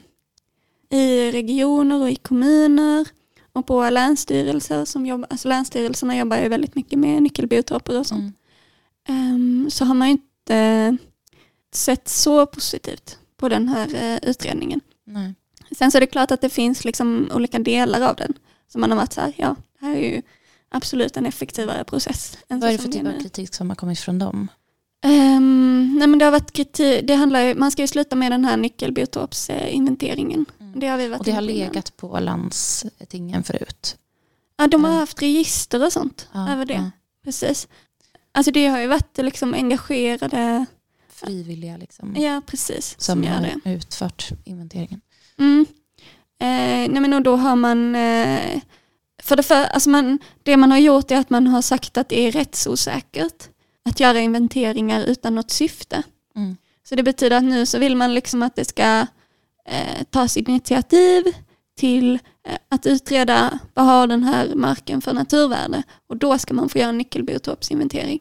i 0.90 1.31
regioner 1.31 2.02
och 2.02 2.11
i 2.11 2.16
kommuner 2.16 3.09
och 3.52 3.66
på 3.66 3.90
länsstyrelser 3.90 4.85
som 4.85 5.07
jobbar, 5.07 5.26
alltså 5.31 5.49
länsstyrelserna 5.49 6.16
jobbar 6.16 6.37
ju 6.37 6.49
väldigt 6.49 6.75
mycket 6.75 6.99
med 6.99 7.23
nyckelbiotoper 7.23 7.99
och 7.99 8.07
sånt. 8.07 8.37
Mm. 9.09 9.35
Ehm, 9.35 9.71
så 9.71 9.85
har 9.85 9.95
man 9.95 10.09
ju 10.09 10.12
inte 10.12 10.97
sett 11.73 12.09
så 12.09 12.47
positivt 12.47 13.19
på 13.37 13.49
den 13.49 13.69
här 13.69 13.95
eh, 13.95 14.31
utredningen. 14.31 14.81
Nej. 15.04 15.35
Sen 15.78 15.90
så 15.90 15.99
är 15.99 16.00
det 16.00 16.06
klart 16.06 16.30
att 16.30 16.40
det 16.40 16.49
finns 16.49 16.85
liksom 16.85 17.30
olika 17.35 17.59
delar 17.59 18.00
av 18.00 18.16
den 18.16 18.33
som 18.68 18.80
man 18.80 18.90
har 18.90 18.97
varit 18.99 19.12
så 19.12 19.21
här, 19.21 19.33
ja, 19.37 19.56
det 19.80 19.87
här 19.87 19.97
är 19.97 20.00
ju 20.14 20.23
absolut 20.68 21.16
en 21.16 21.26
effektivare 21.26 21.85
process. 21.85 22.38
Vad 22.49 22.62
är 22.64 22.68
det 22.73 22.78
så 22.78 22.83
för 22.83 22.90
typ 22.92 23.06
av 23.06 23.21
kritik 23.21 23.54
som 23.54 23.68
har 23.68 23.76
kommit 23.76 23.99
från 24.00 24.18
dem? 24.18 24.49
Ehm, 25.02 25.94
nej 25.99 26.09
men 26.09 26.18
det 26.18 26.25
har 26.25 26.33
varit 26.33 26.52
kritik, 26.52 27.06
det 27.06 27.14
handlar 27.14 27.40
ju, 27.40 27.54
man 27.54 27.71
ska 27.71 27.83
ju 27.83 27.88
sluta 27.88 28.16
med 28.16 28.33
den 28.33 28.44
här 28.44 28.56
nyckelbiotopsinventeringen. 28.56 30.47
Det 30.76 30.87
har 30.87 30.99
vi 30.99 31.09
varit 31.09 31.18
Och 31.21 31.25
det 31.25 31.33
har 31.33 31.40
legat 31.40 31.97
på 31.97 32.18
landstingen 32.21 33.42
förut. 33.44 33.97
Ja, 34.56 34.66
de 34.66 34.85
har 34.85 34.90
Mm. 34.90 35.00
haft 35.00 35.23
register 35.23 35.85
och 35.87 35.92
sånt 35.92 36.28
Ja, 36.33 36.52
över 36.52 36.66
det. 36.66 36.75
ja. 36.75 36.90
Precis. 37.25 37.68
Alltså 38.33 38.50
det 38.52 38.66
har 38.66 38.80
ju 38.80 38.87
varit 38.87 39.18
liksom 39.18 39.54
engagerade, 39.54 40.66
Frivilliga 41.09 41.76
liksom, 41.76 42.16
ja 42.16 42.42
precis, 42.47 42.94
som, 42.99 43.23
som 43.23 43.33
har 43.33 43.40
det. 43.64 43.71
utfört 43.75 44.28
inventeringen. 44.44 45.00
Mm. 45.38 45.66
Eh, 46.40 46.92
nej 46.92 47.00
men 47.00 47.12
och 47.12 47.22
då 47.22 47.36
har 47.36 47.56
man, 47.56 47.94
eh, 47.94 48.60
för 49.22 49.36
det, 49.36 49.42
för, 49.42 49.64
alltså 49.64 49.90
man, 49.90 50.18
det 50.42 50.56
man 50.56 50.70
har 50.70 50.78
gjort 50.78 51.10
är 51.10 51.16
att 51.16 51.30
man 51.30 51.46
har 51.46 51.62
sagt 51.62 51.98
att 51.98 52.08
det 52.08 52.20
är 52.20 52.32
rättsosäkert 52.32 53.48
att 53.84 54.00
göra 54.00 54.20
inventeringar 54.20 55.04
utan 55.04 55.34
något 55.34 55.50
syfte. 55.50 56.02
Mm. 56.36 56.56
Så 56.88 56.94
det 56.94 57.02
betyder 57.02 57.36
att 57.36 57.44
nu 57.44 57.66
så 57.66 57.78
vill 57.78 57.96
man 57.96 58.14
liksom 58.14 58.42
att 58.42 58.56
det 58.56 58.64
ska 58.64 59.06
eh, 59.68 60.04
tas 60.10 60.36
initiativ 60.36 61.24
till 61.76 62.14
eh, 62.48 62.56
att 62.68 62.86
utreda 62.86 63.58
vad 63.74 63.86
har 63.86 64.06
den 64.06 64.22
här 64.22 64.54
marken 64.54 65.00
för 65.02 65.12
naturvärde 65.12 65.82
och 66.06 66.16
då 66.16 66.38
ska 66.38 66.54
man 66.54 66.68
få 66.68 66.78
göra 66.78 66.88
en 66.88 66.98
nyckelbiotopsinventering. 66.98 68.20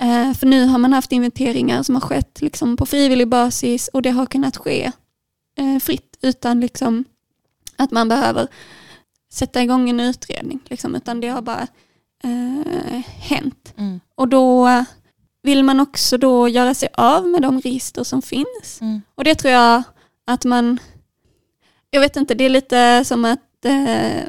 Eh, 0.00 0.32
för 0.32 0.46
nu 0.46 0.64
har 0.64 0.78
man 0.78 0.92
haft 0.92 1.12
inventeringar 1.12 1.82
som 1.82 1.94
har 1.94 2.02
skett 2.02 2.40
liksom 2.40 2.76
på 2.76 2.86
frivillig 2.86 3.28
basis 3.28 3.88
och 3.88 4.02
det 4.02 4.10
har 4.10 4.26
kunnat 4.26 4.56
ske 4.56 4.92
eh, 5.58 5.78
fritt 5.80 6.09
utan 6.22 6.60
liksom 6.60 7.04
att 7.76 7.90
man 7.90 8.08
behöver 8.08 8.48
sätta 9.32 9.62
igång 9.62 9.90
en 9.90 10.00
utredning. 10.00 10.60
Liksom, 10.64 10.94
utan 10.94 11.20
det 11.20 11.28
har 11.28 11.42
bara 11.42 11.66
eh, 12.24 13.00
hänt. 13.20 13.74
Mm. 13.76 14.00
Och 14.14 14.28
då 14.28 14.68
vill 15.42 15.64
man 15.64 15.80
också 15.80 16.18
då 16.18 16.48
göra 16.48 16.74
sig 16.74 16.88
av 16.94 17.28
med 17.28 17.42
de 17.42 17.60
register 17.60 18.04
som 18.04 18.22
finns. 18.22 18.80
Mm. 18.80 19.02
Och 19.14 19.24
det 19.24 19.34
tror 19.34 19.52
jag 19.52 19.82
att 20.24 20.44
man, 20.44 20.78
jag 21.90 22.00
vet 22.00 22.16
inte, 22.16 22.34
det 22.34 22.44
är 22.44 22.50
lite 22.50 23.04
som 23.04 23.24
att, 23.24 23.64
eh, 23.64 24.22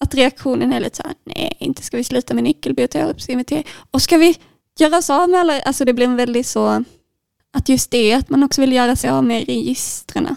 att 0.00 0.14
reaktionen 0.14 0.72
är 0.72 0.80
lite 0.80 0.96
så 0.96 1.02
här, 1.02 1.14
nej 1.24 1.56
inte 1.60 1.82
ska 1.82 1.96
vi 1.96 2.04
sluta 2.04 2.34
med 2.34 2.44
nyckelbiotopsinventering. 2.44 3.66
Och 3.90 4.02
ska 4.02 4.16
vi 4.16 4.38
göra 4.78 4.98
oss 4.98 5.10
av 5.10 5.30
med 5.30 5.40
alla, 5.40 5.60
alltså 5.60 5.84
det 5.84 5.92
blir 5.92 6.06
en 6.06 6.16
väldigt 6.16 6.46
så, 6.46 6.84
att 7.52 7.68
just 7.68 7.90
det, 7.90 8.12
att 8.12 8.30
man 8.30 8.42
också 8.42 8.60
vill 8.60 8.72
göra 8.72 8.96
sig 8.96 9.10
av 9.10 9.24
med 9.24 9.46
registren. 9.46 10.36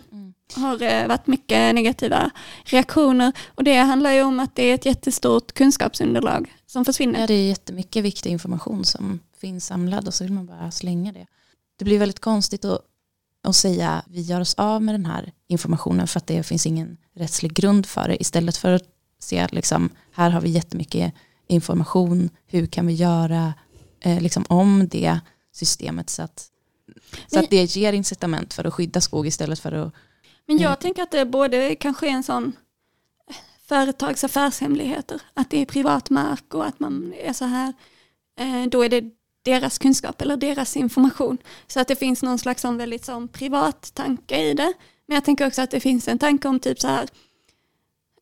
Har 0.56 0.82
eh, 0.82 1.08
varit 1.08 1.28
mycket 1.28 1.76
negativa 1.76 2.32
reaktioner. 2.64 3.32
Och 3.56 3.64
det 3.64 3.76
handlar 3.76 4.12
ju 4.12 4.24
om 4.24 4.40
att 4.40 4.56
det 4.56 4.64
är 4.64 4.76
ett 4.76 4.86
jättestort 4.86 5.52
kunskapsunderlag 5.52 6.56
som 6.66 6.86
försvinner. 6.86 7.20
Ja, 7.20 7.28
det 7.28 7.34
är 7.34 7.48
jättemycket 7.48 8.04
viktig 8.04 8.30
information 8.30 8.86
som 8.86 9.20
finns 9.38 9.66
samlad 9.66 10.08
och 10.08 10.14
så 10.14 10.24
vill 10.24 10.34
man 10.34 10.46
bara 10.46 10.72
slänga 10.72 11.12
det. 11.12 11.26
Det 11.78 11.86
blir 11.86 12.00
väldigt 12.00 12.20
konstigt 12.20 12.66
att, 12.66 12.82
att 13.44 13.56
säga 13.56 14.04
vi 14.08 14.22
gör 14.22 14.42
oss 14.42 14.54
av 14.54 14.82
med 14.82 14.96
den 14.96 15.06
här 15.06 15.32
informationen 15.48 16.08
för 16.08 16.20
att 16.20 16.28
det 16.28 16.44
finns 16.44 16.66
ingen 16.66 16.98
rättslig 17.16 17.54
grund 17.54 17.86
för 17.86 18.08
det 18.08 18.22
istället 18.22 18.58
för 18.58 18.72
att 18.72 18.84
se 19.20 19.40
att 19.40 19.54
liksom, 19.54 19.90
här 20.12 20.30
har 20.30 20.42
vi 20.42 20.50
jättemycket 20.50 21.14
information, 21.48 22.30
hur 22.48 22.66
kan 22.66 22.88
vi 22.88 22.94
göra 22.94 23.54
eh, 24.00 24.22
liksom, 24.22 24.46
om 24.50 24.88
det 24.88 25.20
systemet 25.54 26.10
så 26.10 26.22
att, 26.22 26.48
så 27.28 27.40
att 27.40 27.50
det 27.50 27.76
ger 27.76 27.94
incitament 27.94 28.54
för 28.54 28.66
att 28.66 28.74
skydda 28.74 29.02
skog 29.02 29.28
istället 29.28 29.60
för 29.60 29.72
att 29.72 29.94
Men 30.50 30.58
jag 30.58 30.70
Mm. 30.70 30.80
tänker 30.80 31.04
att 31.04 31.12
det 31.12 31.26
både 31.26 31.76
kanske 31.76 32.08
är 32.08 32.12
en 32.12 32.24
sån 32.24 32.56
eh, 33.30 33.36
företags 33.68 34.24
affärshemligheter, 34.24 35.22
att 35.34 35.50
det 35.50 35.62
är 35.62 35.66
privat 35.66 36.10
mark 36.10 36.54
och 36.54 36.66
att 36.66 36.80
man 36.80 37.14
är 37.18 37.34
så 37.34 37.46
här, 37.46 37.74
eh, 38.40 38.66
då 38.70 38.86
är 38.86 38.90
det 38.90 39.04
deras 39.46 39.78
kunskap 39.78 40.22
eller 40.22 40.38
deras 40.38 40.78
information. 40.78 41.38
Så 41.68 41.80
att 41.80 41.88
det 41.88 41.96
finns 41.96 42.24
någon 42.24 42.40
slags 42.40 42.62
sån 42.62 42.78
väldigt 42.78 43.06
sån 43.06 43.28
privat 43.28 43.92
tanke 43.94 44.38
i 44.38 44.54
det. 44.54 44.74
Men 45.08 45.16
jag 45.16 45.24
tänker 45.26 45.48
också 45.48 45.62
att 45.62 45.72
det 45.72 45.80
finns 45.80 46.08
en 46.08 46.20
tanke 46.20 46.48
om 46.48 46.60
typ 46.60 46.80
så 46.80 46.88
här, 46.88 47.08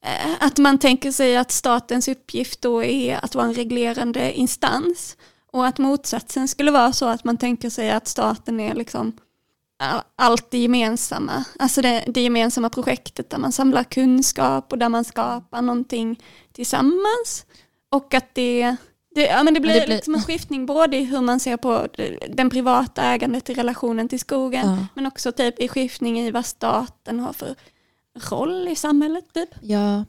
eh, 0.03 0.35
att 0.39 0.57
man 0.57 0.77
tänker 0.79 1.11
sig 1.11 1.37
att 1.37 1.51
statens 1.51 2.07
uppgift 2.07 2.61
då 2.61 2.83
är 2.83 3.25
att 3.25 3.35
vara 3.35 3.45
en 3.45 3.53
reglerande 3.53 4.33
instans 4.33 5.17
och 5.51 5.65
att 5.67 5.77
motsatsen 5.77 6.47
skulle 6.47 6.71
vara 6.71 6.93
så 6.93 7.05
att 7.05 7.23
man 7.23 7.37
tänker 7.37 7.69
sig 7.69 7.91
att 7.91 8.07
staten 8.07 8.59
är 8.59 8.73
liksom 8.75 9.17
allt 10.15 10.51
det 10.51 10.57
gemensamma, 10.57 11.43
alltså 11.59 11.81
det, 11.81 12.03
det 12.07 12.21
gemensamma 12.21 12.69
projektet 12.69 13.29
där 13.29 13.37
man 13.37 13.51
samlar 13.51 13.83
kunskap 13.83 14.71
och 14.71 14.77
där 14.77 14.89
man 14.89 15.03
skapar 15.03 15.61
någonting 15.61 16.19
tillsammans. 16.53 17.45
Och 17.91 18.13
att 18.13 18.35
det, 18.35 18.75
det, 19.15 19.21
ja, 19.25 19.43
men 19.43 19.53
det 19.53 19.59
blir, 19.59 19.73
det 19.73 19.85
blir- 19.85 19.95
liksom 19.95 20.15
en 20.15 20.21
skiftning 20.21 20.65
både 20.65 20.97
i 20.97 21.03
hur 21.03 21.21
man 21.21 21.39
ser 21.39 21.57
på 21.57 21.87
den 22.29 22.49
privata 22.49 23.01
ägandet 23.03 23.49
i 23.49 23.53
relationen 23.53 24.09
till 24.09 24.19
skogen, 24.19 24.67
Ja. 24.69 24.87
men 24.93 25.05
också 25.05 25.31
typ 25.31 25.59
i 25.59 25.67
skiftning 25.67 26.19
i 26.19 26.31
vad 26.31 26.45
staten 26.45 27.19
har 27.19 27.33
för 27.33 27.55
roll 28.29 28.67
i 28.67 28.75
samhället. 28.75 29.33
Typ. 29.33 29.49
Ja, 29.61 30.05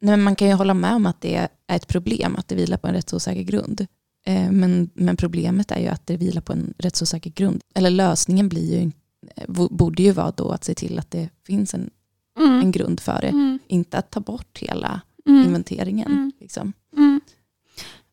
Nej, 0.00 0.10
men 0.16 0.22
man 0.22 0.36
kan 0.36 0.48
ju 0.48 0.54
hålla 0.54 0.74
med 0.74 0.94
om 0.94 1.06
att 1.06 1.20
det 1.20 1.34
är 1.36 1.48
ett 1.76 1.86
problem 1.88 2.36
att 2.36 2.48
det 2.48 2.54
vilar 2.54 2.76
på 2.76 2.86
en 2.86 2.94
rättsosäker 2.94 3.42
grund. 3.42 3.86
Eh, 4.26 4.50
Men, 4.50 4.90
men 4.94 5.16
problemet 5.16 5.70
är 5.70 5.80
ju 5.80 5.86
att 5.88 6.06
det 6.06 6.16
vilar 6.16 6.40
på 6.42 6.52
en 6.52 6.74
rättsosäker 6.78 7.30
grund. 7.30 7.62
Eller 7.74 7.90
lösningen 7.90 8.48
blir 8.48 8.74
ju, 8.80 8.90
eh, 9.36 9.44
bo- 9.48 9.68
borde 9.70 10.02
ju 10.02 10.12
vara 10.12 10.30
då 10.36 10.50
att 10.50 10.64
se 10.64 10.74
till 10.74 10.98
att 10.98 11.10
det 11.10 11.28
finns 11.46 11.74
en, 11.74 11.90
Mm. 12.38 12.60
en 12.60 12.70
grund 12.72 13.00
för 13.00 13.20
det. 13.20 13.28
Mm. 13.28 13.58
Inte 13.66 13.98
att 13.98 14.10
ta 14.10 14.20
bort 14.20 14.58
hela 14.58 15.00
Mm. 15.28 15.44
inventeringen. 15.46 16.06
Mm. 16.12 16.32
Liksom. 16.40 16.72
Mm. 16.96 17.20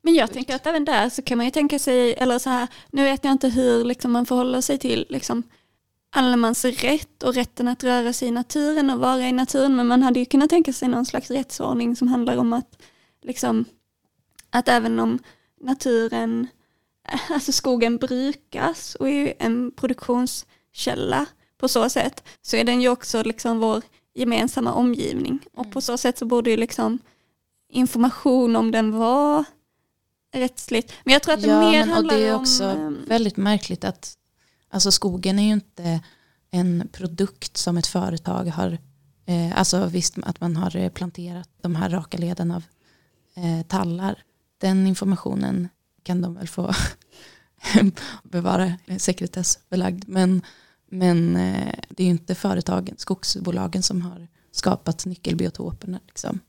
Men 0.02 0.14
jag 0.14 0.32
tänker 0.34 0.56
att 0.56 0.68
även 0.68 0.86
där 0.86 1.10
så 1.10 1.22
kan 1.22 1.38
man 1.38 1.46
ju 1.46 1.52
tänka 1.52 1.80
sig, 1.80 2.14
eller 2.14 2.40
så 2.40 2.50
här, 2.50 2.68
nu 2.92 3.04
vet 3.04 3.24
jag 3.24 3.32
inte 3.32 3.50
hur 3.50 3.84
liksom, 3.86 4.12
man 4.12 4.26
förhåller 4.26 4.62
sig 4.62 4.78
till 4.78 5.06
liksom, 5.10 5.44
allemansrätt 6.16 7.24
och 7.24 7.34
rätten 7.36 7.68
att 7.68 7.84
röra 7.84 8.14
sig 8.14 8.28
i 8.28 8.32
naturen 8.32 8.90
och 8.90 9.00
vara 9.00 9.28
i 9.28 9.32
naturen, 9.32 9.76
men 9.76 9.88
man 9.88 10.04
hade 10.04 10.20
ju 10.20 10.26
kunnat 10.26 10.50
tänka 10.50 10.74
sig 10.74 10.88
någon 10.88 11.06
slags 11.06 11.32
rättsordning 11.32 11.96
som 11.96 12.08
handlar 12.08 12.38
om 12.38 12.54
att, 12.54 12.82
liksom, 13.24 13.66
att 14.50 14.68
även 14.68 15.00
om 15.00 15.20
naturen, 15.64 16.48
alltså 17.30 17.52
skogen 17.52 17.98
brukas 17.98 18.96
och 18.96 19.10
är 19.10 19.34
en 19.40 19.72
produktionskälla 19.72 21.26
på 21.58 21.68
så 21.68 21.90
sätt, 21.90 22.24
så 22.42 22.56
är 22.56 22.64
den 22.64 22.82
ju 22.82 22.90
också 22.90 23.24
liksom 23.24 23.60
vår 23.60 23.82
gemensamma 24.14 24.74
omgivning. 24.74 25.40
Och 25.54 25.72
på 25.72 25.82
så 25.82 25.98
sätt 25.98 26.18
så 26.18 26.26
borde 26.26 26.50
ju 26.50 26.58
liksom 26.58 27.00
information 27.70 28.56
om 28.56 28.72
den 28.72 28.92
var 28.92 29.46
rättsligt. 30.34 30.94
Men 31.04 31.14
jag 31.14 31.24
tror 31.24 31.34
att 31.34 31.42
det 31.42 31.48
Ja, 31.48 31.72
mer 31.72 31.86
men, 31.86 31.98
och 31.98 32.08
det 32.08 32.28
är 32.28 32.36
om... 32.36 32.42
också 32.42 32.64
ehm, 32.64 33.06
väldigt 33.08 33.38
märkligt 33.38 33.84
att 33.84 34.18
alltså 34.70 34.92
skogen 34.92 35.40
är 35.40 35.44
ju 35.44 35.54
inte 35.54 36.00
en 36.52 36.88
produkt 36.92 37.58
som 37.58 37.78
ett 37.78 37.88
företag 37.88 38.46
har, 38.46 38.78
eh, 39.26 39.60
alltså 39.60 39.86
visst 39.86 40.18
att 40.24 40.42
man 40.42 40.56
har 40.56 40.76
eh, 40.76 40.90
planterat 40.90 41.50
de 41.62 41.76
här 41.76 41.90
raka 41.90 42.18
leden 42.18 42.52
av 42.52 42.64
eh, 43.36 43.68
tallar. 43.68 44.24
Den 44.64 44.88
informationen 44.88 45.70
kan 46.04 46.22
de 46.22 46.34
väl 46.34 46.48
få 46.48 46.74
bevara 48.24 48.74
eh, 48.86 48.98
sekretessbelagd. 48.98 50.04
Men, 50.08 50.42
men 50.90 51.36
eh, 51.36 51.74
det 51.90 52.04
är 52.04 52.06
ju 52.06 52.12
inte 52.12 52.36
företagen, 52.36 52.96
skogsbolagen 52.98 53.84
som 53.84 54.02
har 54.02 54.28
skapat 54.52 55.06
nyckelbiotoperna. 55.06 56.00
Liksom. 56.08 56.40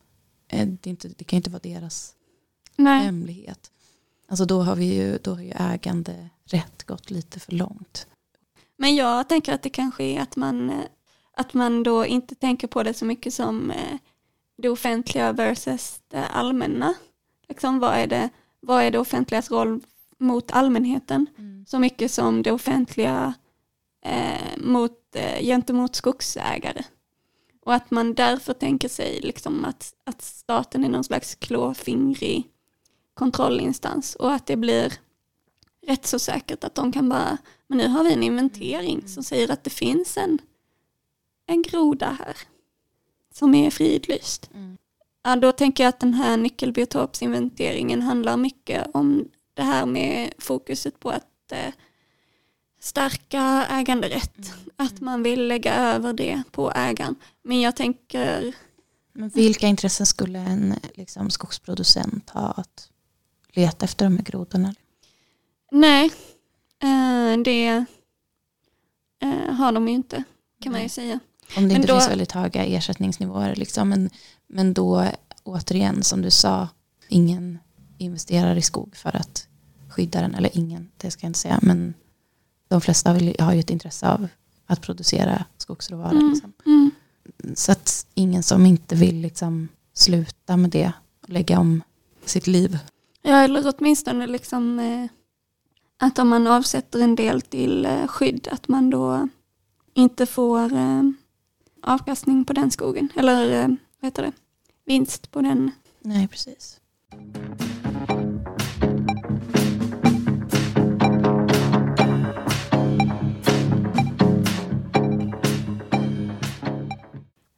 Eh, 0.48 0.68
det, 0.68 0.90
inte, 0.90 1.08
det 1.08 1.24
kan 1.24 1.36
ju 1.36 1.38
inte 1.38 1.50
vara 1.50 1.60
deras 1.62 2.14
nej. 2.76 3.04
hemlighet. 3.04 3.70
Alltså 4.28 4.44
då 4.44 4.62
har, 4.62 4.76
vi 4.76 4.94
ju, 4.94 5.18
då 5.22 5.34
har 5.34 5.42
ju 5.42 5.52
äganderätt 5.56 6.82
gått 6.86 7.10
lite 7.10 7.40
för 7.40 7.52
långt. 7.52 8.06
Men 8.76 8.96
jag 8.96 9.28
tänker 9.28 9.54
att 9.54 9.62
det 9.62 9.70
kanske 9.70 10.04
är 10.04 10.20
att 10.20 10.36
man, 10.36 10.82
att 11.36 11.54
man 11.54 11.82
då 11.82 12.06
inte 12.06 12.34
tänker 12.34 12.66
på 12.66 12.82
det 12.82 12.94
så 12.94 13.04
mycket 13.04 13.34
som 13.34 13.72
det 14.56 14.68
offentliga 14.68 15.32
versus 15.32 16.00
det 16.08 16.26
allmänna. 16.26 16.94
Liksom, 17.48 17.78
vad, 17.78 17.94
är 17.94 18.06
det, 18.06 18.28
vad 18.60 18.82
är 18.82 18.90
det 18.90 18.98
offentligas 18.98 19.50
roll 19.50 19.80
mot 20.18 20.52
allmänheten? 20.52 21.26
Så 21.66 21.78
mycket 21.78 22.10
som 22.10 22.42
det 22.42 22.52
offentliga 22.52 23.34
eh, 24.04 24.56
mot, 24.58 25.16
eh, 25.16 25.42
gentemot 25.42 25.94
skogsägare. 25.94 26.84
Och 27.64 27.74
att 27.74 27.90
man 27.90 28.14
därför 28.14 28.52
tänker 28.52 28.88
sig 28.88 29.20
liksom 29.20 29.64
att, 29.64 29.94
att 30.04 30.22
staten 30.22 30.84
är 30.84 30.88
någon 30.88 31.04
slags 31.04 31.34
klåfingrig 31.34 32.50
kontrollinstans 33.14 34.14
och 34.14 34.32
att 34.32 34.46
det 34.46 34.56
blir 34.56 34.92
rätt 35.86 36.06
så 36.06 36.18
säkert 36.18 36.64
att 36.64 36.74
de 36.74 36.92
kan 36.92 37.08
bara, 37.08 37.38
men 37.66 37.78
nu 37.78 37.88
har 37.88 38.04
vi 38.04 38.12
en 38.12 38.22
inventering 38.22 39.08
som 39.08 39.22
säger 39.22 39.50
att 39.50 39.64
det 39.64 39.70
finns 39.70 40.16
en, 40.16 40.38
en 41.46 41.62
groda 41.62 42.16
här 42.18 42.36
som 43.34 43.54
är 43.54 43.70
fridlyst. 43.70 44.50
Ja, 45.24 45.36
då 45.36 45.52
tänker 45.52 45.84
jag 45.84 45.88
att 45.88 46.00
den 46.00 46.14
här 46.14 46.36
nyckelbiotopsinventeringen 46.36 48.02
handlar 48.02 48.36
mycket 48.36 48.86
om 48.94 49.28
det 49.54 49.62
här 49.62 49.86
med 49.86 50.32
fokuset 50.38 51.00
på 51.00 51.10
att 51.10 51.52
eh, 51.52 51.72
stärka 52.80 53.66
äganderätt. 53.70 54.52
Att 54.76 55.00
man 55.00 55.22
vill 55.22 55.48
lägga 55.48 55.74
över 55.74 56.12
det 56.12 56.42
på 56.50 56.72
ägaren. 56.74 57.16
Men 57.42 57.60
jag 57.60 57.76
tänker, 57.76 58.54
Men 59.12 59.28
vilka 59.28 59.66
intressen 59.66 60.06
skulle 60.06 60.38
en 60.38 60.74
liksom, 60.94 61.30
skogsproducent 61.30 62.30
ha 62.30 62.50
att 62.50 62.90
leta 63.52 63.84
efter 63.84 64.04
de 64.04 64.16
här 64.16 64.24
grodorna? 64.24 64.74
nej, 65.70 66.10
eh, 66.82 67.38
det 67.44 67.84
eh, 69.22 69.52
har 69.54 69.72
de 69.72 69.88
ju 69.88 69.94
inte 69.94 70.24
kan 70.60 70.72
man 70.72 70.80
ju 70.80 70.84
Nej. 70.84 70.88
säga. 70.88 71.20
Om 71.56 71.68
det 71.68 71.74
inte 71.74 71.88
då- 71.88 71.94
finns 71.94 72.10
väldigt 72.10 72.32
höga 72.32 72.64
ersättningsnivåer. 72.64 73.54
Liksom. 73.54 73.88
Men, 73.88 74.10
men 74.46 74.74
då 74.74 75.06
återigen 75.42 76.02
som 76.02 76.22
du 76.22 76.30
sa, 76.30 76.68
ingen 77.08 77.58
investerar 77.98 78.56
i 78.56 78.62
skog 78.62 78.96
för 78.96 79.16
att 79.16 79.48
skydda 79.90 80.20
den. 80.20 80.34
Eller 80.34 80.50
ingen, 80.58 80.90
det 80.96 81.10
ska 81.10 81.24
jag 81.24 81.28
inte 81.28 81.38
säga. 81.38 81.58
Men 81.62 81.94
de 82.68 82.80
flesta 82.80 83.12
vill, 83.12 83.36
har 83.38 83.52
ju 83.52 83.60
ett 83.60 83.70
intresse 83.70 84.08
av 84.08 84.28
att 84.66 84.80
producera 84.80 85.44
skogsråvara. 85.56 86.10
Mm. 86.10 86.30
Liksom. 86.30 86.52
Mm. 86.66 86.90
Så 87.54 87.72
att 87.72 88.06
ingen 88.14 88.42
som 88.42 88.66
inte 88.66 88.94
vill 88.94 89.16
liksom, 89.20 89.68
sluta 89.92 90.56
med 90.56 90.70
det 90.70 90.92
och 91.22 91.30
lägga 91.30 91.58
om 91.58 91.82
sitt 92.24 92.46
liv. 92.46 92.78
Ja, 93.22 93.36
eller 93.36 93.74
åtminstone 93.78 94.26
liksom 94.26 94.78
eh, 94.78 95.06
att 96.06 96.18
om 96.18 96.28
man 96.28 96.46
avsätter 96.46 97.00
en 97.00 97.16
del 97.16 97.42
till 97.42 97.86
eh, 97.86 98.06
skydd, 98.06 98.48
att 98.52 98.68
man 98.68 98.90
då 98.90 99.28
inte 99.94 100.26
får 100.26 100.72
eh, 100.72 101.02
avkastning 101.84 102.44
på 102.44 102.52
den 102.52 102.70
skogen. 102.70 103.08
Eller 103.16 103.62
eh, 103.62 103.68
vad 104.00 104.06
heter 104.06 104.22
det? 104.22 104.32
Vinst 104.84 105.30
på 105.30 105.40
den. 105.40 105.70
Nej, 106.00 106.28
precis. 106.28 106.80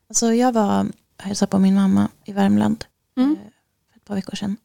Alltså 0.09 0.33
jag 0.35 0.53
var 0.53 0.87
hälsade 1.19 1.51
på 1.51 1.59
min 1.59 1.75
mamma 1.75 2.09
i 2.25 2.33
Värmland 2.33 2.85
Mm. 3.17 3.31
eh, 3.33 3.39
för 3.93 3.97
ett 3.99 4.05
par 4.05 4.15
veckor 4.15 4.37
sedan. 4.37 4.57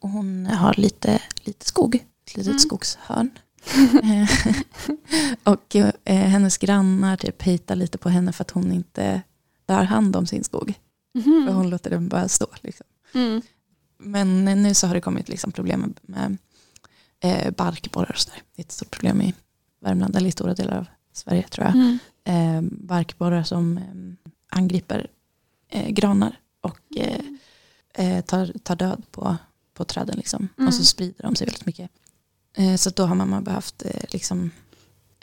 Och 0.00 0.08
hon 0.08 0.46
har 0.46 0.74
lite, 0.76 1.22
lite 1.44 1.66
skog, 1.66 1.94
ett 1.94 2.36
litet 2.36 2.46
Mm. 2.46 2.58
skogshörn. 2.58 3.30
Och 5.44 5.76
eh, 5.76 6.16
hennes 6.16 6.58
grannar 6.58 7.16
typ 7.16 7.42
hejtar 7.42 7.76
lite 7.76 7.98
på 7.98 8.08
henne 8.08 8.32
för 8.32 8.44
att 8.44 8.50
hon 8.50 8.72
inte 8.72 9.22
tar 9.66 9.84
hand 9.84 10.16
om 10.16 10.26
sin 10.26 10.44
skog. 10.44 10.74
För 11.22 11.30
Mhm. 11.30 11.48
hon 11.54 11.70
låter 11.70 11.90
den 11.90 12.08
bara 12.08 12.28
stå. 12.28 12.46
Liksom. 12.60 12.86
Mm. 13.14 13.42
Men 13.98 14.44
nu 14.44 14.74
så 14.74 14.86
har 14.86 14.94
det 14.94 15.00
kommit 15.00 15.28
liksom 15.28 15.52
problem 15.52 15.94
med, 16.02 16.36
eh, 17.20 17.50
barkborrar 17.50 18.10
och 18.10 18.18
sådär. 18.18 18.42
Det 18.56 18.62
är 18.62 18.64
ett 18.64 18.72
stort 18.72 18.90
problem 18.90 19.22
i 19.22 19.34
Värmland 19.80 20.16
eller 20.16 20.28
i 20.28 20.32
stora 20.32 20.54
delar 20.54 20.78
av 20.78 20.86
Sverige 21.12 21.42
tror 21.48 21.66
jag. 21.66 21.74
Mm. 21.74 21.98
Eh, 22.24 22.70
barkborrar 22.72 23.42
som 23.42 23.78
eh, 23.78 23.84
angriper 24.58 25.06
eh, 25.68 25.88
granar 25.88 26.38
och 26.60 26.80
eh, 26.96 27.20
eh, 27.94 28.24
tar, 28.24 28.52
tar 28.62 28.76
död 28.76 29.02
på, 29.10 29.36
på 29.74 29.84
träden. 29.84 30.16
Liksom. 30.16 30.48
Mm. 30.58 30.68
Och 30.68 30.74
så 30.74 30.84
sprider 30.84 31.22
de 31.22 31.36
sig 31.36 31.46
väldigt 31.46 31.66
mycket. 31.66 31.90
Eh, 32.56 32.76
så 32.76 32.90
då 32.90 33.06
har 33.06 33.14
mamma 33.14 33.40
behövt 33.40 33.82
eh, 33.84 34.04
liksom, 34.08 34.50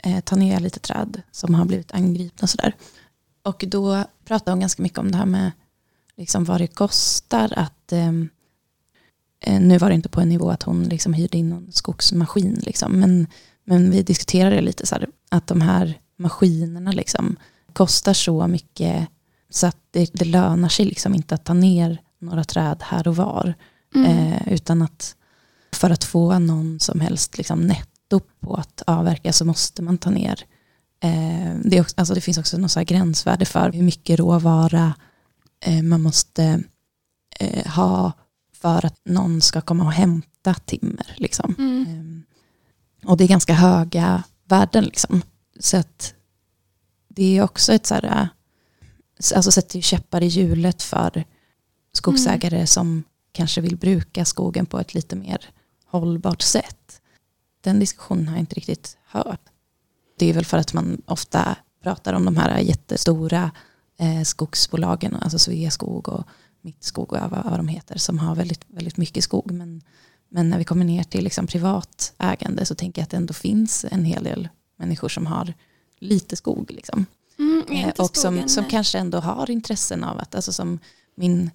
eh, 0.02 0.20
ta 0.20 0.36
ner 0.36 0.60
lite 0.60 0.80
träd 0.80 1.22
som 1.30 1.54
har 1.54 1.64
blivit 1.64 1.94
angripna. 1.94 2.48
Sådär. 2.48 2.76
Och 3.42 3.64
då 3.66 4.04
pratar 4.24 4.52
hon 4.52 4.60
ganska 4.60 4.82
mycket 4.82 4.98
om 4.98 5.10
det 5.10 5.18
här 5.18 5.26
med 5.26 5.52
liksom, 6.16 6.44
vad 6.44 6.60
det 6.60 6.66
kostar 6.66 7.52
att 7.56 7.92
ehm, 7.92 8.28
eh, 9.40 9.60
nu 9.60 9.78
var 9.78 9.88
det 9.88 9.94
inte 9.94 10.08
på 10.08 10.20
en 10.20 10.28
nivå 10.28 10.50
att 10.50 10.62
hon 10.62 10.84
liksom 10.84 11.14
hyrde 11.14 11.38
in 11.38 11.48
någon 11.48 11.72
skogsmaskin. 11.72 12.54
Liksom, 12.54 12.92
men, 12.92 13.26
men 13.64 13.90
vi 13.90 14.02
diskuterade 14.02 14.60
lite 14.60 14.86
så 14.86 14.94
här, 14.94 15.08
att 15.28 15.46
de 15.46 15.60
här 15.60 16.00
maskinerna 16.16 16.92
liksom, 16.92 17.36
kostar 17.72 18.12
så 18.12 18.46
mycket 18.46 19.08
så 19.50 19.66
att 19.66 19.78
det, 19.90 20.10
det 20.12 20.24
lönar 20.24 20.68
sig 20.68 20.84
liksom 20.84 21.14
inte 21.14 21.34
att 21.34 21.44
ta 21.44 21.54
ner 21.54 21.98
några 22.18 22.44
träd 22.44 22.82
här 22.82 23.08
och 23.08 23.16
var. 23.16 23.54
Mm. 23.94 24.10
Eh, 24.10 24.52
utan 24.52 24.82
att 24.82 25.16
för 25.74 25.90
att 25.90 26.04
få 26.04 26.38
någon 26.38 26.80
som 26.80 27.00
helst 27.00 27.38
liksom, 27.38 27.60
netto 27.60 28.20
på 28.40 28.54
att 28.54 28.82
avverka 28.86 29.32
så 29.32 29.44
måste 29.44 29.82
man 29.82 29.98
ta 29.98 30.10
ner. 30.10 30.44
Eh, 31.00 31.54
det, 31.64 31.80
också, 31.80 31.94
alltså 31.96 32.14
det 32.14 32.20
finns 32.20 32.38
också 32.38 32.58
något 32.58 32.74
gränsvärde 32.74 33.44
för 33.44 33.72
hur 33.72 33.82
mycket 33.82 34.18
råvara 34.18 34.94
eh, 35.60 35.82
man 35.82 36.02
måste 36.02 36.62
eh, 37.40 37.66
ha 37.72 38.12
för 38.54 38.86
att 38.86 39.00
någon 39.04 39.40
ska 39.40 39.60
komma 39.60 39.84
och 39.84 39.92
hämta 39.92 40.54
timmer. 40.54 41.14
Liksom. 41.16 41.54
Mm. 41.58 41.86
Ehm, 41.88 42.24
Och 43.04 43.16
det 43.16 43.24
är 43.24 43.28
ganska 43.28 43.54
höga 43.54 44.22
värden. 44.48 44.84
Liksom. 44.84 45.22
Så 45.60 45.76
att 45.76 46.14
det 47.08 47.38
är 47.38 47.42
också 47.42 47.72
ett 47.72 47.86
så 47.86 47.94
här, 47.94 48.04
äh, 48.04 48.26
alltså 49.36 49.50
sätter 49.52 49.76
ju 49.76 49.82
käppar 49.82 50.22
i 50.22 50.26
hjulet 50.26 50.82
för 50.82 51.24
skogsägare 51.92 52.66
som 52.66 53.04
kanske 53.32 53.60
vill 53.60 53.76
bruka 53.76 54.24
skogen 54.24 54.66
på 54.66 54.78
ett 54.78 54.94
lite 54.94 55.16
mer 55.16 55.50
hållbart 55.98 56.42
sätt. 56.42 57.00
Den 57.60 57.78
diskussionen 57.78 58.28
har 58.28 58.34
jag 58.34 58.42
inte 58.42 58.54
riktigt 58.54 58.96
hört. 59.04 59.40
Det 60.18 60.26
är 60.30 60.34
väl 60.34 60.44
för 60.44 60.58
att 60.58 60.74
man 60.74 61.02
ofta 61.06 61.56
pratar 61.82 62.12
om 62.12 62.24
de 62.24 62.36
här 62.36 62.58
jättestora 62.58 63.50
eh, 63.98 64.22
skogsbolagen, 64.22 65.16
alltså 65.16 65.38
Sveaskog 65.38 66.08
och 66.08 66.24
Mittskog 66.62 67.12
och 67.12 67.30
vad, 67.30 67.58
de 67.58 67.68
heter, 67.68 67.98
som 67.98 68.18
har 68.18 68.34
väldigt, 68.34 68.64
väldigt 68.68 68.96
mycket 68.96 69.24
skog. 69.24 69.50
Men, 69.50 69.82
men 70.28 70.50
när 70.50 70.58
vi 70.58 70.64
kommer 70.64 70.84
ner 70.84 71.02
till 71.02 71.24
liksom 71.24 71.46
privat 71.46 72.14
ägande 72.18 72.64
så 72.64 72.74
tänker 72.74 73.00
jag 73.00 73.04
att 73.04 73.10
det 73.10 73.16
ändå 73.16 73.34
finns 73.34 73.86
en 73.90 74.04
hel 74.04 74.24
del 74.24 74.48
människor 74.76 75.08
som 75.08 75.26
har 75.26 75.54
lite 75.98 76.36
skog. 76.36 76.70
Liksom. 76.70 77.06
Mm, 77.38 77.54
Eh, 77.68 77.88
och 77.98 78.16
som, 78.16 78.48
som 78.48 78.64
eh, 78.64 78.70
kanske 78.70 78.98
ändå 78.98 79.18
har 79.18 79.50
intressen 79.50 80.04
av 80.04 80.18
att, 80.18 80.34
alltså 80.34 80.52
som 80.52 80.78
min 81.14 81.50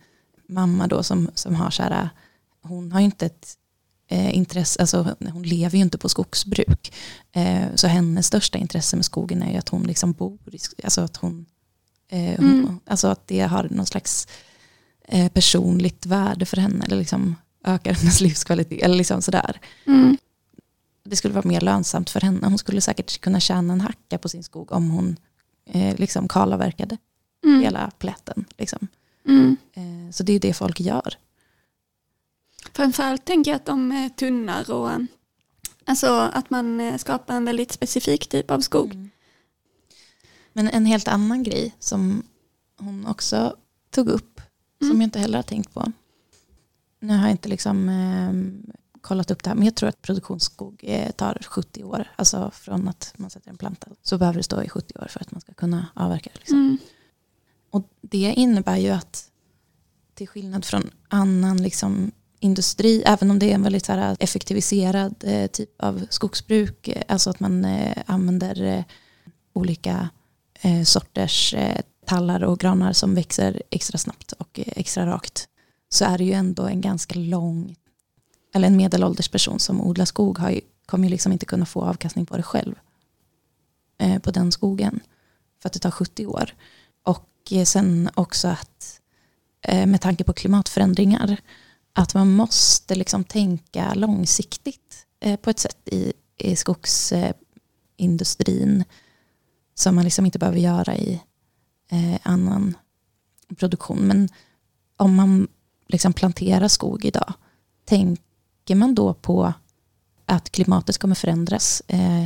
mamma 0.47 0.87
då 0.87 1.03
som, 1.03 1.29
som 1.33 1.55
har 1.55 1.69
så 1.69 1.83
här, 1.83 2.09
hon 2.61 2.91
har 2.91 2.99
ju 2.99 3.05
inte 3.05 3.25
ett 3.25 3.53
eh, 4.11 4.35
intresse, 4.37 4.81
alltså 4.81 5.15
hon 5.33 5.43
lever 5.43 5.77
ju 5.77 5.83
inte 5.83 5.97
på 5.97 6.09
skogsbruk. 6.09 6.93
Eh, 7.31 7.65
så 7.75 7.87
hennes 7.87 8.27
största 8.27 8.57
intresse 8.57 8.95
med 8.95 9.05
skogen 9.05 9.43
är 9.43 9.51
ju 9.51 9.57
att 9.57 9.69
hon 9.69 9.83
liksom 9.83 10.13
bor 10.13 10.37
i, 10.51 10.59
alltså 10.83 11.01
att 11.01 11.17
hon, 11.17 11.45
eh, 12.11 12.35
hon 12.37 12.49
Mm. 12.59 12.79
alltså 12.85 13.07
att 13.07 13.27
det 13.27 13.39
har 13.39 13.67
någon 13.71 13.85
slags 13.85 14.27
eh, 15.07 15.31
personligt 15.31 16.05
värde 16.05 16.45
för 16.45 16.57
henne 16.57 16.85
eller 16.85 16.97
liksom 16.97 17.35
ökar 17.63 17.93
hennes 17.99 18.21
livskvalitet 18.21 18.81
eller 18.83 18.95
liksom 18.95 19.21
sådär. 19.21 19.59
Mm. 19.87 20.17
Det 21.03 21.15
skulle 21.15 21.33
vara 21.33 21.47
mer 21.47 21.61
lönsamt 21.61 22.09
för 22.09 22.21
henne. 22.21 22.47
Hon 22.47 22.57
skulle 22.57 22.81
säkert 22.81 23.21
kunna 23.21 23.39
tjäna 23.39 23.73
en 23.73 23.81
hacka 23.81 24.17
på 24.17 24.29
sin 24.29 24.43
skog 24.43 24.71
om 24.71 24.89
hon 24.89 25.15
eh, 25.71 25.95
liksom 25.95 26.27
kalavverkade 26.27 26.97
Mm. 27.45 27.61
hela 27.61 27.91
plätten. 27.99 28.45
Liksom. 28.57 28.87
Mm. 29.27 29.57
Eh, 29.73 30.11
så 30.11 30.23
det 30.23 30.33
är 30.33 30.39
det 30.39 30.53
folk 30.53 30.79
gör. 30.79 31.13
Framförallt 32.73 33.25
tänker 33.25 33.51
jag 33.51 33.55
att 33.55 33.65
de 33.65 33.91
är 33.91 34.09
tunnar 34.09 34.71
och 34.71 34.91
alltså 35.85 36.07
att 36.07 36.49
man 36.49 36.81
eh, 36.81 36.97
skapar 36.97 37.35
en 37.35 37.45
väldigt 37.45 37.71
specifik 37.71 38.27
typ 38.29 38.51
av 38.51 38.59
skog. 38.59 38.93
Mm. 38.93 39.09
Men 40.53 40.67
en 40.67 40.85
helt 40.85 41.07
annan 41.07 41.43
grej 41.43 41.75
som 41.79 42.23
hon 42.79 43.05
också 43.05 43.55
tog 43.89 44.07
upp, 44.07 44.41
som 44.79 44.87
Mm. 44.89 45.01
jag 45.01 45.07
inte 45.07 45.19
heller 45.19 45.37
har 45.37 45.43
tänkt 45.43 45.73
på. 45.73 45.91
Nu 46.99 47.13
har 47.13 47.21
jag 47.21 47.31
inte 47.31 47.49
liksom, 47.49 47.89
eh, 47.89 48.33
kollat 49.01 49.31
upp 49.31 49.43
det 49.43 49.49
här, 49.49 49.55
men 49.55 49.65
jag 49.65 49.75
tror 49.75 49.89
att 49.89 50.01
produktionsskog 50.01 50.79
eh, 50.83 51.11
tar 51.11 51.41
70 51.47 51.83
år. 51.83 52.11
Alltså 52.15 52.51
från 52.53 52.87
att 52.87 53.13
man 53.17 53.29
sätter 53.29 53.49
en 53.49 53.57
planta 53.57 53.87
så 54.03 54.17
behöver 54.17 54.37
det 54.37 54.43
stå 54.43 54.63
i 54.63 54.69
70 54.69 54.93
år 54.99 55.07
för 55.09 55.19
att 55.19 55.31
man 55.31 55.41
ska 55.41 55.53
kunna 55.53 55.87
avverka. 55.93 56.29
Liksom. 56.33 56.57
Mm. 56.57 56.77
Och 57.69 57.89
det 58.01 58.33
innebär 58.37 58.77
ju 58.77 58.89
att 58.89 59.29
till 60.13 60.27
skillnad 60.27 60.65
från 60.65 60.89
annan 61.07 61.63
liksom 61.63 62.11
industri, 62.39 63.03
även 63.05 63.31
om 63.31 63.39
det 63.39 63.51
är 63.51 63.55
en 63.55 63.63
väldigt 63.63 63.85
så 63.85 63.91
här, 63.91 64.17
effektiviserad 64.19 65.15
eh, 65.23 65.47
typ 65.47 65.81
av 65.81 66.05
skogsbruk, 66.09 66.87
eh, 66.87 67.03
alltså 67.07 67.29
att 67.29 67.39
man 67.39 67.65
eh, 67.65 67.97
använder 68.05 68.83
olika 69.53 70.09
sorters 70.85 71.55
tallar 72.05 72.43
och 72.43 72.59
granar 72.59 72.93
som 72.93 73.15
växer 73.15 73.61
extra 73.69 73.97
snabbt 73.97 74.31
och 74.31 74.59
extra 74.65 75.05
rakt, 75.05 75.47
så 75.89 76.05
är 76.05 76.17
det 76.17 76.23
ju 76.23 76.31
ändå 76.31 76.63
en 76.63 76.81
ganska 76.81 77.19
lång, 77.19 77.75
eller 78.53 78.67
en 78.67 78.77
medelålders 78.77 79.29
person 79.29 79.59
som 79.59 79.81
odlar 79.81 80.05
skog 80.05 80.37
har 80.37 80.49
ju, 80.49 80.61
kommer 80.85 81.03
ju 81.03 81.09
liksom 81.09 81.31
inte 81.31 81.45
kunna 81.45 81.65
få 81.65 81.81
avkastning 81.81 82.25
på 82.25 82.37
det 82.37 82.43
själv, 82.43 82.75
på 84.21 84.31
den 84.31 84.51
skogen, 84.51 84.99
för 85.61 85.69
att 85.69 85.73
det 85.73 85.79
tar 85.79 85.91
70 85.91 86.25
år. 86.25 86.55
Och 87.03 87.53
sen 87.65 88.09
också 88.13 88.47
att 88.47 89.01
med 89.63 90.01
tanke 90.01 90.23
på 90.23 90.33
klimatförändringar, 90.33 91.37
att 91.93 92.13
man 92.13 92.31
måste 92.31 92.95
liksom 92.95 93.23
tänka 93.23 93.93
långsiktigt 93.93 95.05
eh, 95.19 95.39
på 95.39 95.49
ett 95.49 95.59
sätt 95.59 95.77
i, 95.85 96.13
i 96.37 96.55
skogsindustrin 96.55 98.83
som 99.75 99.95
man 99.95 100.03
liksom 100.03 100.25
inte 100.25 100.39
behöver 100.39 100.59
göra 100.59 100.95
i 100.95 101.21
eh, 101.91 102.19
annan 102.23 102.77
produktion. 103.57 103.99
Men 103.99 104.29
om 104.97 105.15
man 105.15 105.47
liksom 105.87 106.13
planterar 106.13 106.67
skog 106.67 107.05
idag, 107.05 107.33
tänker 107.85 108.75
man 108.75 108.95
då 108.95 109.13
på 109.13 109.53
att 110.25 110.49
klimatet 110.49 110.97
kommer 110.97 111.15
förändras 111.15 111.81
eh, 111.87 112.25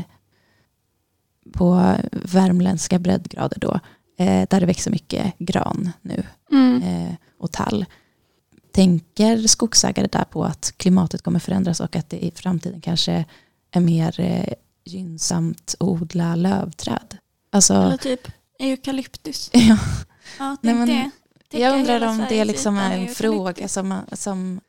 på 1.54 1.96
värmländska 2.12 3.00
breddgrader 3.00 3.60
då, 3.60 3.80
eh, 4.18 4.48
där 4.50 4.60
det 4.60 4.66
växer 4.66 4.92
mycket 4.92 5.34
gran 5.40 5.92
nu 6.02 6.24
Mm. 6.52 6.82
eh, 6.84 7.14
och 7.38 7.52
tall. 7.52 7.86
Tänker 8.74 9.48
skogsägare 9.48 10.08
där 10.08 10.24
på 10.24 10.44
att 10.44 10.74
klimatet 10.78 11.22
kommer 11.22 11.40
förändras 11.40 11.80
och 11.80 11.96
att 11.96 12.10
det 12.10 12.26
i 12.26 12.32
framtiden 12.32 12.82
kanske 12.82 13.26
är 13.72 13.80
mer 13.80 14.20
eh, 14.20 14.54
gynnsamt 14.86 15.76
att 15.80 15.82
odla 15.88 16.36
lövträd? 16.36 17.18
Alltså, 17.52 17.74
Eller 17.74 17.98
typ 17.98 18.28
eukalyptus. 18.60 19.50
ja, 19.54 19.78
Ja, 20.40 20.58
Nej, 20.62 20.74
men 20.74 20.88
det. 20.88 21.12
Jag 21.60 21.80
undrar 21.80 22.08
om 22.08 22.26
det 22.30 22.46
liksom 22.46 22.78
är 22.78 22.98
en 22.98 23.08
fråga 23.08 23.68
som, 23.68 24.00
som 24.12 24.60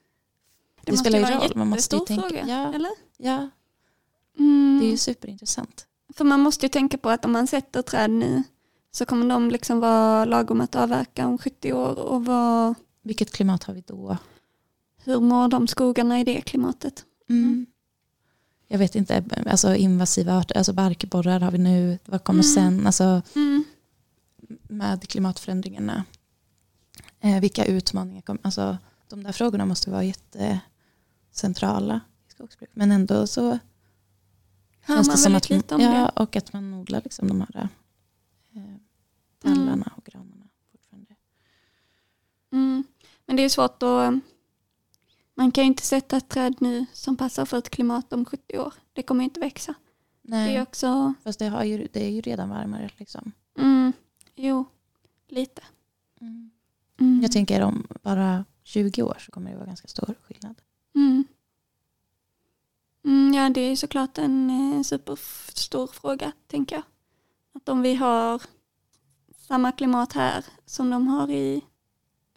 Det, 0.84 0.90
det 0.92 0.96
spelar 0.98 1.18
ju 1.18 1.24
vara 1.24 1.38
roll, 1.38 1.52
man 1.56 1.68
måste 1.68 1.96
ju 1.96 2.04
tänka- 2.04 2.22
fråga, 2.28 2.44
ja. 2.48 2.74
eller? 2.74 2.90
ja, 3.16 3.50
Mm. 4.38 4.78
det 4.80 4.86
är 4.86 4.90
ju 4.90 4.96
superintressant. 4.96 5.86
För 6.16 6.24
man 6.24 6.40
måste 6.40 6.66
ju 6.66 6.70
tänka 6.70 6.98
på 6.98 7.10
att 7.10 7.24
om 7.24 7.32
man 7.32 7.46
sätter 7.46 7.82
träd 7.82 8.10
nu 8.10 8.42
så 8.92 9.06
kommer 9.06 9.28
de 9.28 9.50
liksom 9.50 9.80
vara 9.80 10.24
lagom 10.24 10.60
att 10.60 10.74
avverka 10.74 11.26
om 11.26 11.38
70 11.38 11.72
år 11.72 11.98
och 11.98 12.24
vad, 12.24 12.74
Vilket 13.04 13.30
klimat 13.32 13.64
har 13.64 13.74
vi 13.74 13.80
då? 13.86 14.16
hur 15.06 15.20
mår 15.20 15.48
de 15.48 15.66
skogarna 15.68 16.20
i 16.20 16.24
det 16.24 16.40
klimatet? 16.40 17.04
Mm. 17.28 17.66
Jag 18.68 18.78
vet 18.78 18.94
inte, 18.94 19.24
alltså 19.46 19.74
invasiva 19.74 20.38
arter, 20.38 20.56
alltså 20.56 20.72
barkborrar 20.72 21.40
har 21.40 21.50
vi 21.50 21.58
nu, 21.58 21.98
vad 22.04 22.24
kommer 22.24 22.42
Mm. 22.42 22.54
sen? 22.54 22.86
Alltså, 22.86 23.22
Mm. 23.36 23.64
med 24.68 25.08
klimatförändringarna. 25.08 26.04
Eh, 27.20 27.40
vilka 27.40 27.64
utmaningar 27.64 28.22
kommer, 28.22 28.40
alltså 28.44 28.78
de 29.08 29.22
där 29.22 29.32
frågorna 29.32 29.66
måste 29.66 29.90
vara 29.90 30.04
jättecentrala 30.04 32.00
i 32.28 32.32
skogsbruk. 32.32 32.70
Men 32.74 32.92
ändå 32.92 33.26
så 33.26 33.58
Hör 34.80 34.96
känns 34.96 35.08
det 35.08 35.16
som 35.18 35.34
att, 35.34 35.50
lite 35.50 35.74
om 35.74 35.80
ja, 35.80 35.90
det. 36.16 36.22
och 36.22 36.36
att 36.36 36.52
man 36.52 36.74
odlar 36.74 37.00
liksom 37.04 37.28
de 37.28 37.40
här 37.40 37.68
eh, 38.54 38.62
tallarna 39.42 39.92
och 39.96 40.04
granarna 40.04 40.46
fortfarande. 40.72 41.14
Mm. 42.52 42.84
Men 43.34 43.36
det 43.36 43.44
är 43.44 43.48
svårt 43.48 43.82
att... 43.82 44.14
Man 45.34 45.50
kan 45.50 45.64
ju 45.64 45.68
inte 45.68 45.82
sätta 45.82 46.16
ett 46.16 46.28
träd 46.28 46.54
nu 46.60 46.86
som 46.92 47.16
passar 47.16 47.44
för 47.44 47.58
ett 47.58 47.70
klimat 47.70 48.12
om 48.12 48.24
70 48.24 48.58
år. 48.58 48.74
Det 48.92 49.02
kommer 49.02 49.24
inte 49.24 49.40
växa. 49.40 49.74
Det 50.22 50.36
är 50.36 50.46
Nej, 50.46 50.62
också... 50.62 51.14
fast 51.24 51.38
det, 51.38 51.48
har 51.48 51.64
ju, 51.64 51.88
det 51.92 52.04
är 52.04 52.10
ju 52.10 52.20
redan 52.20 52.48
varmare 52.48 52.90
liksom. 52.96 53.32
Mm, 53.58 53.92
jo, 54.34 54.64
lite. 55.28 55.62
Mm. 56.20 56.50
Mm. 57.00 57.22
Jag 57.22 57.32
tänker 57.32 57.60
om 57.60 57.86
bara 58.02 58.44
20 58.62 59.02
år 59.02 59.16
så 59.20 59.32
kommer 59.32 59.50
det 59.50 59.56
vara 59.56 59.66
ganska 59.66 59.88
stor 59.88 60.14
skillnad. 60.22 60.60
Mm. 60.94 61.24
Mm, 63.04 63.34
ja, 63.34 63.50
det 63.50 63.60
är 63.60 63.76
såklart 63.76 64.18
en 64.18 64.50
eh, 64.50 64.82
superstor 64.82 65.86
fråga, 65.86 66.32
tänker 66.46 66.76
jag. 66.76 66.84
Att 67.54 67.68
om 67.68 67.82
vi 67.82 67.94
har 67.94 68.42
samma 69.38 69.72
klimat 69.72 70.12
här 70.12 70.44
som 70.66 70.90
de 70.90 71.08
har 71.08 71.30
i 71.30 71.64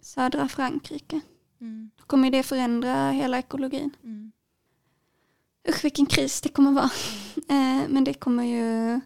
södra 0.08 0.48
Frankrike, 0.48 1.20
då 1.96 2.04
kommer 2.06 2.30
det 2.30 2.42
förändra 2.42 3.10
hela 3.10 3.38
ekologin. 3.38 3.96
Mm. 4.04 4.32
Usch 5.68 5.84
vilken 5.84 6.06
kris 6.06 6.40
det 6.40 6.48
kommer 6.48 6.72
vara. 6.72 6.90
Eh, 7.50 7.88
Men 7.88 8.04
det 8.04 8.14
kommer 8.14 8.44
ju, 8.44 9.00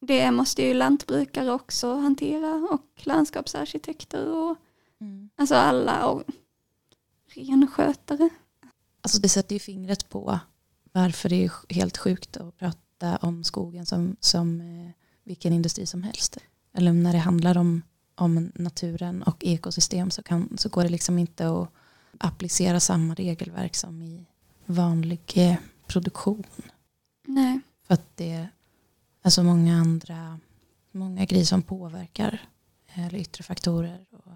det 0.00 0.30
måste 0.30 0.62
ju 0.62 0.74
lantbrukare 0.74 1.52
också 1.52 1.94
hantera 1.94 2.54
och 2.54 3.06
landskapsarkitekter 3.06 4.30
och 4.30 4.56
Mm. 5.00 5.30
alltså 5.36 5.54
alla 5.54 6.06
och 6.06 6.22
renskötare. 7.34 8.28
Alltså 9.00 9.20
det 9.20 9.28
sätter 9.28 9.54
ju 9.54 9.58
fingret 9.58 10.08
på 10.08 10.38
varför 10.92 11.28
det 11.28 11.44
är 11.44 11.74
helt 11.74 11.96
sjukt 11.98 12.36
att 12.36 12.56
prata 12.58 13.16
om 13.16 13.44
skogen 13.44 13.86
som, 13.86 14.16
som 14.20 14.60
eh, 14.60 14.90
vilken 15.24 15.52
industri 15.52 15.86
som 15.86 16.02
helst. 16.02 16.38
Eller 16.72 16.92
när 16.92 17.12
det 17.12 17.18
handlar 17.18 17.58
om, 17.58 17.82
om 18.14 18.52
naturen 18.54 19.22
och 19.22 19.44
ekosystem 19.44 20.10
så, 20.10 20.22
kan, 20.22 20.56
så 20.58 20.68
går 20.68 20.82
det 20.82 20.88
liksom 20.88 21.18
inte 21.18 21.48
att 21.48 21.68
applicera 22.18 22.80
samma 22.80 23.14
regelverk 23.14 23.76
som 23.76 24.02
i 24.02 24.24
vanlig 24.66 25.20
eh, 25.34 25.56
produktion. 25.86 26.44
Nej. 27.26 27.60
För 27.86 27.94
att 27.94 28.16
det 28.16 28.48
är 29.22 29.30
så 29.30 29.42
många 29.42 29.76
andra 29.76 30.38
många 30.94 31.24
grejer 31.24 31.44
som 31.44 31.62
påverkar 31.62 32.48
eh, 32.94 33.06
eller 33.06 33.18
yttre 33.18 33.44
faktorer. 33.44 34.06
Och, 34.10 34.32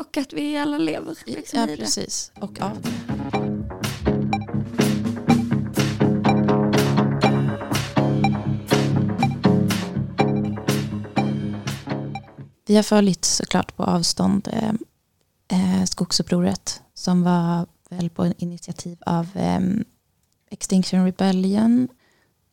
Och 0.00 0.16
att 0.16 0.32
vi 0.32 0.56
alla 0.56 0.78
lever 0.78 1.18
liksom 1.26 1.58
ja, 1.58 1.66
i 1.68 1.70
det. 1.70 1.76
precis. 1.76 2.32
Och 2.34 2.60
av 2.60 2.82
det. 2.82 3.39
Vi 12.70 12.76
har 12.76 12.82
följt 12.82 13.24
såklart 13.24 13.76
på 13.76 13.84
avstånd 13.84 14.48
eh, 14.52 14.72
eh, 15.48 15.84
skogsupproret 15.84 16.82
som 16.94 17.22
var 17.22 17.66
väl 17.88 18.10
på 18.10 18.26
initiativ 18.38 18.98
av 19.06 19.36
eh, 19.36 19.60
Extinction 20.50 21.04
Rebellion. 21.04 21.88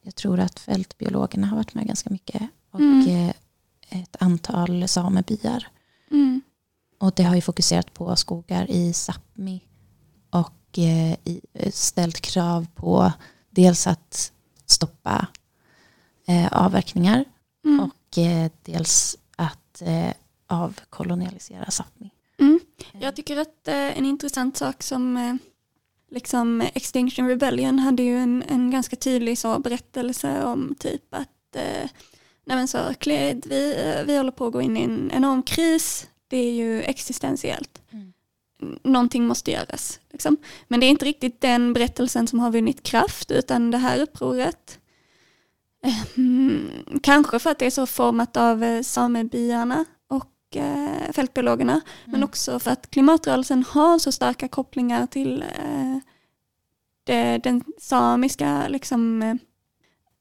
Jag 0.02 0.16
tror 0.16 0.40
att 0.40 0.60
fältbiologerna 0.60 1.48
har 1.48 1.58
varit 1.58 1.74
med 1.74 1.88
ganska 1.88 2.10
mycket 2.10 2.42
och 2.72 2.80
Mm. 2.80 3.08
eh, 3.10 3.34
ett 4.02 4.16
antal 4.20 4.88
samebyar. 4.88 5.68
Mm. 6.12 6.42
Och 7.00 7.14
det 7.16 7.24
har 7.24 7.36
ju 7.36 7.42
fokuserat 7.42 7.94
på 7.94 8.16
skogar 8.16 8.72
i 8.72 8.92
Sápmi 8.94 9.60
och 10.30 10.80
eh, 10.80 11.14
i, 11.24 11.42
ställt 11.72 12.22
krav 12.22 12.68
på 12.76 13.12
dels 13.50 13.88
att 13.88 14.32
stoppa 14.66 15.28
eh, 16.28 16.48
avverkningar 16.52 17.26
Mm. 17.66 17.80
och 17.80 18.18
eh, 18.18 18.52
dels 18.64 19.18
att 19.82 19.88
eh, 19.88 20.14
avkolonialisera 20.48 21.66
Sápmi. 21.66 22.10
Mm. 22.40 22.60
Jag 23.00 23.16
tycker 23.16 23.38
att 23.38 23.68
eh, 23.68 23.98
en 23.98 24.06
intressant 24.06 24.58
sak 24.58 24.84
som 24.84 25.18
eh, 25.18 25.36
liksom 26.12 26.62
Extinction 26.62 27.28
Rebellion 27.28 27.80
hade 27.80 28.04
ju 28.04 28.18
en, 28.18 28.44
en 28.48 28.72
ganska 28.72 28.96
tydlig 28.96 29.38
så 29.38 29.60
berättelse 29.60 30.44
om 30.44 30.76
typ 30.80 31.14
att 31.14 31.56
eh, 31.56 31.90
nej 32.46 32.68
så, 32.68 32.80
vi, 33.06 33.76
eh, 33.86 34.06
vi 34.06 34.18
håller 34.18 34.32
på 34.32 34.48
att 34.48 34.54
gå 34.54 34.62
in 34.62 34.78
i 34.78 34.84
en 34.84 35.12
enorm 35.14 35.44
kris, 35.44 36.08
det 36.28 36.38
är 36.38 36.52
ju 36.52 36.82
existentiellt. 36.84 37.82
Mm. 37.92 38.14
Någonting 38.84 39.28
måste 39.28 39.52
göras. 39.52 40.00
Liksom. 40.12 40.38
Men 40.68 40.80
det 40.80 40.86
är 40.86 40.90
inte 40.90 41.06
riktigt 41.06 41.42
den 41.42 41.74
berättelsen 41.74 42.28
som 42.28 42.40
har 42.40 42.52
vunnit 42.52 42.84
kraft 42.84 43.32
utan 43.32 43.72
det 43.72 43.78
här 43.78 44.00
upproret 44.00 44.80
eh, 44.80 44.87
kanske 47.02 47.40
för 47.40 47.50
att 47.50 47.60
det 47.60 47.66
är 47.66 47.70
så 47.70 47.86
format 47.86 48.38
av 48.38 48.64
eh, 48.64 48.82
samebyarna 48.82 49.86
och 50.08 50.56
eh, 50.58 51.12
fältbiologerna 51.12 51.82
men 52.06 52.24
också 52.24 52.60
för 52.60 52.72
att 52.72 52.92
klimatrörelsen 52.92 53.64
har 53.70 54.00
så 54.00 54.12
starka 54.12 54.48
kopplingar 54.48 55.08
till 55.08 55.42
eh, 55.42 55.98
det, 57.04 57.38
den 57.38 57.64
samiska 57.80 58.68
liksom, 58.68 59.22
eh, 59.22 59.30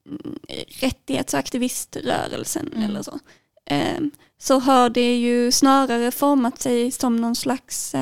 mm, 0.09 0.39
rättighets 0.81 1.35
och 1.35 1.41
aktiviströrelsen 1.41 2.73
Mm. 2.73 2.83
eller 2.91 3.03
så. 3.03 3.19
Eh, 3.67 4.01
så 4.39 4.59
har 4.59 4.91
det 4.91 5.17
ju 5.19 5.53
snarare 5.53 6.11
format 6.11 6.61
sig 6.61 6.91
som 6.91 7.17
någon 7.17 7.37
slags 7.37 7.95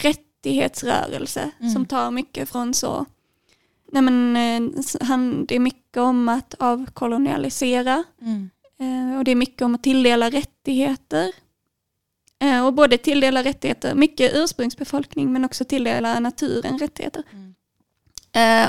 rättighetsrörelse 0.00 1.50
Mm. 1.60 1.72
som 1.72 1.86
tar 1.86 2.10
mycket 2.10 2.48
från 2.48 2.74
så 2.74 3.06
Nej 3.92 4.02
men, 4.02 4.36
eh, 4.36 4.82
han, 5.00 5.44
det 5.46 5.54
är 5.54 5.60
mycket 5.60 5.96
om 5.96 6.28
att 6.28 6.54
avkolonialisera 6.58 8.04
Mm. 8.22 8.50
Eh, 8.80 9.18
och 9.18 9.24
det 9.24 9.30
är 9.30 9.34
mycket 9.36 9.62
om 9.62 9.74
att 9.74 9.82
tilldela 9.82 10.30
rättigheter. 10.30 11.32
Eh, 12.40 12.66
och 12.66 12.72
både 12.72 12.98
tilldela 12.98 13.44
rättigheter, 13.44 13.94
mycket 13.94 14.32
ursprungsbefolkning 14.34 15.32
men 15.32 15.44
också 15.44 15.64
tilldela 15.64 16.20
naturen 16.20 16.78
rättigheter. 16.78 17.22
Mm. 17.32 17.54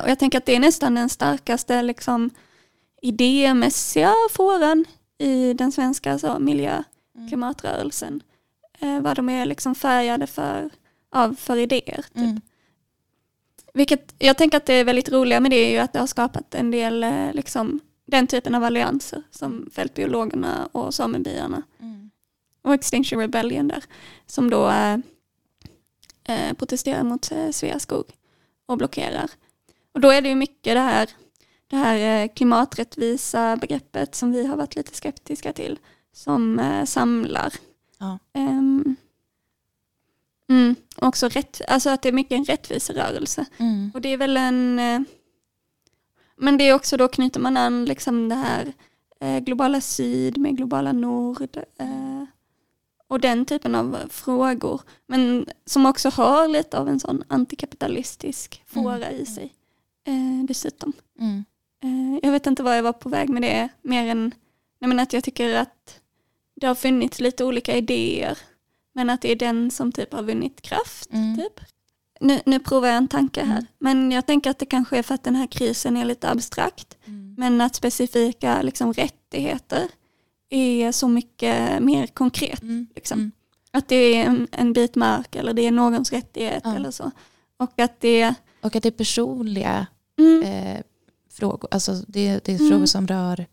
Och 0.03 0.09
jag 0.09 0.19
tänker 0.19 0.37
att 0.37 0.45
det 0.45 0.55
är 0.55 0.59
nästan 0.59 0.95
den 0.95 1.09
starkaste 1.09 1.81
liksom, 1.81 2.29
idémässiga 3.01 4.13
fåran 4.31 4.85
i 5.17 5.53
den 5.53 5.71
svenska 5.71 6.19
så, 6.19 6.39
miljö 6.39 6.83
Mm. 7.15 7.27
klimatrörelsen. 7.27 8.23
Vad 9.01 9.15
de 9.15 9.29
är 9.29 9.45
liksom 9.45 9.75
färgade 9.75 10.27
för, 10.27 10.69
av 11.11 11.35
för 11.35 11.57
idéer. 11.57 12.05
Typ. 12.13 12.43
Vilket 13.73 14.15
jag 14.19 14.37
tänker 14.37 14.57
att 14.57 14.65
det 14.65 14.73
är 14.73 14.83
väldigt 14.83 15.09
roliga 15.09 15.39
med 15.39 15.51
det 15.51 15.55
är 15.57 15.71
ju 15.71 15.77
att 15.77 15.93
det 15.93 15.99
har 15.99 16.07
skapat 16.07 16.55
en 16.55 16.71
del 16.71 17.03
eh, 17.03 17.33
liksom, 17.33 17.79
den 18.07 18.27
typen 18.27 18.55
av 18.55 18.63
allianser 18.63 19.23
som 19.31 19.69
fältbiologerna 19.73 20.69
och 20.71 20.93
samebyarna 20.93 21.63
Mm. 21.79 22.11
och 22.61 22.73
Extinction 22.73 23.19
Rebellion 23.19 23.67
där 23.67 23.83
som 24.25 24.49
då 24.49 24.69
eh, 24.69 24.97
eh, 26.23 26.53
protesterar 26.53 27.03
mot 27.03 27.31
eh, 27.31 27.49
Sveaskog 27.51 28.05
och 28.65 28.77
blockerar. 28.77 29.29
Och 29.93 30.01
då 30.01 30.09
är 30.09 30.21
det 30.21 30.29
ju 30.29 30.35
mycket 30.35 30.75
det 30.75 30.79
här, 30.79 31.09
det 31.67 31.75
här 31.75 32.23
eh, 32.23 32.29
klimaträttvisa 32.33 33.57
begreppet 33.57 34.15
som 34.15 34.31
vi 34.31 34.45
har 34.47 34.55
varit 34.57 34.75
lite 34.75 34.95
skeptiska 34.95 35.53
till 35.53 35.79
som 36.13 36.59
eh, 36.59 36.85
samlar. 36.85 37.53
Ja. 37.97 38.19
Ehm, 38.33 38.95
mm, 40.49 40.75
också 40.95 41.27
rätt, 41.27 41.61
alltså 41.67 41.89
att 41.89 42.01
det 42.01 42.09
är 42.09 42.13
mycket 42.13 42.31
en 42.37 42.45
rättviserörelse. 42.45 43.45
Mm. 43.57 43.91
Och 43.93 44.01
det 44.01 44.09
är 44.13 44.17
väl 44.17 44.37
en... 44.37 44.79
eh, 44.79 45.01
Men 46.37 46.57
det 46.57 46.63
är 46.63 46.73
också 46.73 46.97
då 46.97 47.07
knyter 47.07 47.39
man 47.39 47.57
an 47.57 47.85
liksom 47.85 48.29
det 48.29 48.35
här 48.35 48.73
eh, 49.21 49.39
globala 49.39 49.81
syd 49.81 50.37
med 50.37 50.57
globala 50.57 50.91
nord. 50.91 51.57
eh, 51.79 52.23
Och 53.07 53.19
den 53.19 53.45
typen 53.45 53.75
av 53.75 53.97
frågor. 54.09 54.81
Men 55.07 55.45
som 55.65 55.85
också 55.85 56.09
har 56.09 56.47
lite 56.47 56.77
av 56.79 56.89
en 56.89 56.99
sån 56.99 57.23
antikapitalistisk 57.27 58.63
fåra 58.67 59.11
i 59.11 59.25
sig. 59.25 59.53
eh, 60.07 60.45
Dessutom. 60.45 60.93
Mm. 61.19 61.43
Jag 62.23 62.31
vet 62.31 62.47
inte 62.47 62.63
var 62.63 62.73
jag 62.75 62.83
var 62.83 62.93
på 62.93 63.09
väg 63.09 63.29
med 63.29 63.41
det. 63.41 63.69
Mer 63.81 64.05
än 64.07 64.31
nej 64.79 64.87
men 64.87 64.99
att 64.99 65.13
jag 65.13 65.23
tycker 65.23 65.55
att 65.55 65.99
det 66.55 66.67
har 66.67 66.75
funnits 66.75 67.19
lite 67.19 67.45
olika 67.45 67.75
idéer. 67.77 68.37
Men 68.99 69.09
att 69.09 69.21
det 69.21 69.31
är 69.31 69.35
den 69.35 69.71
som 69.71 69.91
typ 69.91 70.13
har 70.13 70.23
vunnit 70.23 70.61
kraft. 70.61 71.09
Mm. 71.11 71.35
Typ. 71.37 71.59
Nu, 72.21 72.39
nu 72.45 72.59
provar 72.59 72.87
jag 72.87 72.97
en 72.97 73.07
tanke 73.07 73.43
här. 73.43 73.51
Mm. 73.57 73.65
Men 73.79 74.11
jag 74.11 74.25
tänker 74.25 74.49
att 74.49 74.59
det 74.59 74.65
kanske 74.65 74.97
är 74.97 75.03
för 75.03 75.15
att 75.15 75.23
den 75.23 75.35
här 75.35 75.47
krisen 75.47 75.97
är 75.97 76.05
lite 76.05 76.29
abstrakt. 76.29 76.97
Mm. 77.05 77.35
Men 77.37 77.61
att 77.61 77.75
specifika 77.75 78.61
liksom, 78.61 78.93
rättigheter 78.93 79.87
är 80.49 80.91
så 80.91 81.07
mycket 81.07 81.83
mer 81.83 82.07
konkret. 82.07 82.61
Mm. 82.61 82.87
Liksom. 82.95 83.19
Mm. 83.19 83.31
Att 83.71 83.87
det 83.87 83.95
är 83.95 84.25
en, 84.25 84.47
en 84.51 84.73
bit 84.73 84.95
mark 84.95 85.35
eller 85.35 85.53
det 85.53 85.61
är 85.67 85.71
någons 85.71 86.11
rättighet 86.11 86.61
Ja. 86.65 86.75
eller 86.75 86.91
så. 86.91 87.11
Och 87.57 87.79
att 87.79 87.99
det... 87.99 88.33
Och 88.61 88.75
att 88.75 88.83
det 88.83 88.89
är 88.89 88.91
personliga 88.91 89.87
Mm, 90.19 90.43
eh, 90.43 90.81
frågor. 91.31 91.67
Alltså 91.71 91.93
det, 92.07 92.45
det 92.45 92.51
är 92.53 92.59
Mm. 92.59 92.69
frågor 92.71 92.85
som 92.85 93.07
rör 93.07 93.45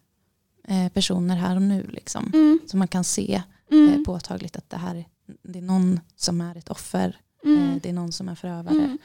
eh, 0.68 0.88
personer 0.88 1.36
här 1.36 1.56
och 1.56 1.62
nu. 1.62 1.86
Liksom. 1.92 2.30
mm, 2.34 2.58
Så 2.66 2.76
man 2.76 2.88
kan 2.88 3.04
se 3.04 3.42
mm, 3.70 3.92
eh, 3.94 4.00
påtagligt 4.02 4.56
att 4.56 4.70
det 4.70 4.76
här 4.76 5.04
det 5.42 5.58
är 5.58 5.62
någon 5.62 6.00
som 6.16 6.40
är 6.40 6.56
ett 6.56 6.68
offer. 6.70 7.16
mm, 7.44 7.70
Eh, 7.70 7.76
det 7.82 7.88
är 7.88 7.92
någon 7.92 8.12
som 8.12 8.28
är 8.28 8.34
förövare. 8.34 8.74
mm. 8.74 8.98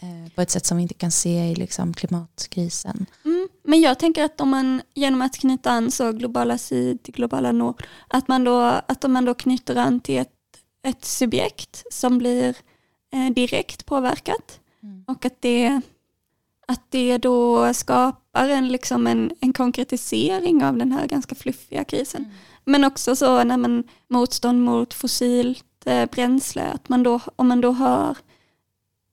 Eh, 0.00 0.32
på 0.34 0.42
ett 0.42 0.50
sätt 0.50 0.66
som 0.66 0.76
vi 0.76 0.82
inte 0.82 0.94
kan 0.94 1.10
se 1.10 1.50
i 1.50 1.54
liksom, 1.54 1.94
klimatkrisen. 1.94 3.06
Mm, 3.24 3.48
men 3.62 3.80
jag 3.80 3.98
tänker 3.98 4.24
att 4.24 4.40
om 4.40 4.48
man 4.48 4.82
genom 4.94 5.22
att 5.22 5.36
knyta 5.38 5.70
an 5.70 5.90
så 5.90 6.12
globala 6.12 6.58
syd 6.58 7.02
till 7.02 7.14
globala 7.14 7.52
nord, 7.52 7.82
att 8.08 8.28
man 8.28 8.44
då, 8.44 8.60
att 8.88 9.04
om 9.04 9.12
man 9.12 9.24
då 9.24 9.34
knyter 9.34 9.76
an 9.76 10.00
till 10.00 10.18
ett, 10.18 10.32
ett 10.82 11.04
subjekt 11.04 11.84
som 11.90 12.18
blir 12.18 12.56
eh, 13.12 13.30
direkt 13.34 13.86
påverkat 13.86 14.60
Mm. 14.82 15.04
och 15.06 15.24
att 15.24 15.42
det, 15.42 15.80
att 16.68 16.82
det 16.90 17.18
då 17.18 17.74
skapar 17.74 18.48
en, 18.48 18.68
liksom 18.68 19.06
en, 19.06 19.30
en 19.40 19.52
konkretisering 19.52 20.64
av 20.64 20.76
den 20.76 20.92
här 20.92 21.06
ganska 21.06 21.34
fluffiga 21.34 21.84
krisen. 21.84 22.32
Mm. 22.66 22.80
Men 22.80 22.84
också 22.84 23.16
så 23.16 23.44
när 23.44 23.56
man 23.56 23.84
motstånd 24.08 24.62
mot 24.62 24.94
fossilt 24.94 25.64
eh, 25.86 26.10
bränsle, 26.10 26.62
att 26.62 26.88
man 26.88 27.02
då, 27.02 27.20
om 27.36 27.48
man 27.48 27.60
då 27.60 27.72
har 27.72 28.16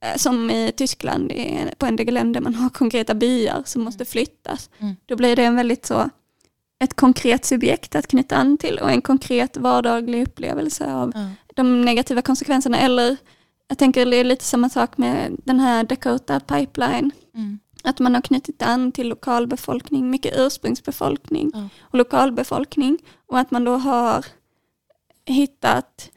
eh, 0.06 0.18
som 0.18 0.50
i 0.50 0.72
Tyskland 0.78 1.32
på 1.78 1.86
en 1.86 1.96
del 1.96 2.13
länder 2.13 2.42
man 2.42 2.56
har 2.56 2.70
konkreta 2.70 3.13
byar 3.13 3.63
som 3.66 3.84
måste 3.84 4.06
flyttas. 4.06 4.70
Mm. 4.80 4.96
Då 5.06 5.16
blir 5.16 5.36
det 5.36 5.44
en 5.44 5.56
väldigt 5.56 5.86
så 5.86 6.10
ett 6.84 6.94
konkret 6.96 7.46
subjekt 7.46 7.96
att 7.96 8.08
knyta 8.08 8.36
an 8.36 8.58
till 8.58 8.80
och 8.80 8.92
en 8.92 9.02
konkret 9.02 9.58
vardaglig 9.58 10.28
upplevelse 10.28 10.94
av 10.94 11.12
Ja. 11.16 11.30
de 11.56 11.82
negativa 11.82 12.22
konsekvenserna. 12.22 12.80
Eller 12.80 13.18
jag 13.68 13.78
tänker 13.78 14.06
det 14.06 14.16
är 14.18 14.24
lite 14.24 14.44
samma 14.46 14.70
sak 14.70 14.98
med 14.98 15.36
den 15.46 15.60
här 15.60 15.84
Dakota 15.84 16.39
Pipeline. 16.39 17.12
Mm. 17.36 17.60
Att 17.84 18.00
man 18.00 18.13
har 18.15 18.22
knutit 18.22 18.62
an 18.62 18.91
till 18.91 19.08
lokalbefolkning, 19.10 20.10
mycket 20.10 20.34
ursprungsbefolkning 20.38 21.52
Ja. 21.54 21.69
och 21.82 21.98
lokalbefolkning. 21.98 22.98
Och 23.28 23.39
att 23.39 23.52
man 23.52 23.63
då 23.63 23.76
har 23.78 24.26
hittat 25.26 26.12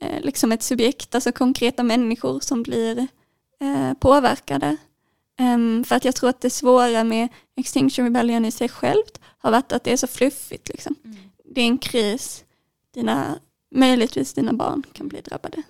eh, 0.00 0.20
liksom 0.20 0.52
ett 0.52 0.62
subjekt, 0.62 1.14
alltså 1.14 1.32
konkreta 1.32 1.82
människor 1.82 2.40
som 2.40 2.62
blir 2.62 2.98
eh, 3.60 3.94
påverkade. 4.00 4.76
Ehm, 5.38 5.84
för 5.84 5.96
att 5.96 6.04
jag 6.04 6.14
tror 6.14 6.30
att 6.30 6.40
det 6.40 6.50
svåra 6.50 7.04
med 7.04 7.28
Extinction 7.56 8.04
Rebellion 8.04 8.44
i 8.44 8.50
sig 8.50 8.68
självt 8.68 9.20
har 9.38 9.50
varit 9.50 9.72
att 9.72 9.84
det 9.84 9.92
är 9.92 9.96
så 9.96 10.06
fluffigt. 10.06 10.68
Liksom. 10.68 10.94
Mm. 11.04 11.16
Det 11.44 11.60
är 11.60 11.66
en 11.66 11.78
kris, 11.78 12.44
dina, 12.94 13.38
möjligtvis 13.74 14.32
dina 14.34 14.52
barn 14.52 14.82
kan 14.92 15.08
bli 15.08 15.20
drabbade. 15.20 15.62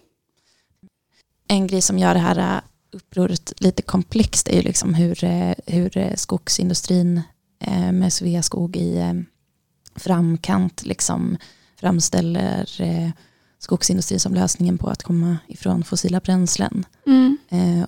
En 1.49 1.67
grej 1.67 1.83
som 1.83 1.99
gör 1.99 2.15
det 2.15 2.21
här 2.21 2.57
eh, 2.57 2.63
upproret 2.93 3.53
lite 3.61 3.83
komplext 3.83 4.49
är 4.49 4.57
ju 4.57 4.63
liksom 4.63 4.95
hur, 4.95 5.25
eh, 5.25 5.55
hur 5.67 5.97
eh, 5.97 6.15
skogsindustrin 6.15 7.23
eh, 7.61 7.93
med 7.93 8.13
Sveaskog 8.13 8.77
i 8.77 9.25
framkant 9.97 10.85
liksom 10.85 11.37
framställer 11.81 12.67
skogsindustrin 13.59 14.21
som 14.21 14.35
lösningen 14.35 14.79
på 14.79 14.89
att 14.89 15.03
komma 15.03 15.39
ifrån 15.49 15.85
fossila 15.85 16.21
bränslen. 16.21 16.85
Mm. 17.07 17.39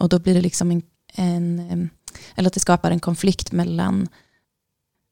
Och 0.00 0.08
då 0.08 0.18
blir 0.18 0.34
det 0.34 0.40
liksom 0.40 0.70
en, 0.70 0.82
en 1.14 1.90
eller 2.34 2.46
att 2.46 2.54
det 2.54 2.60
skapar 2.60 2.90
en 2.90 3.00
konflikt 3.00 3.52
mellan 3.52 4.08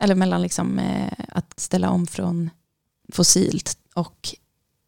eller 0.02 0.14
mellan 0.14 0.42
liksom, 0.42 0.80
att 1.28 1.60
ställa 1.60 1.90
om 1.90 2.06
från 2.06 2.50
fossilt 3.12 3.78
och, 3.94 4.28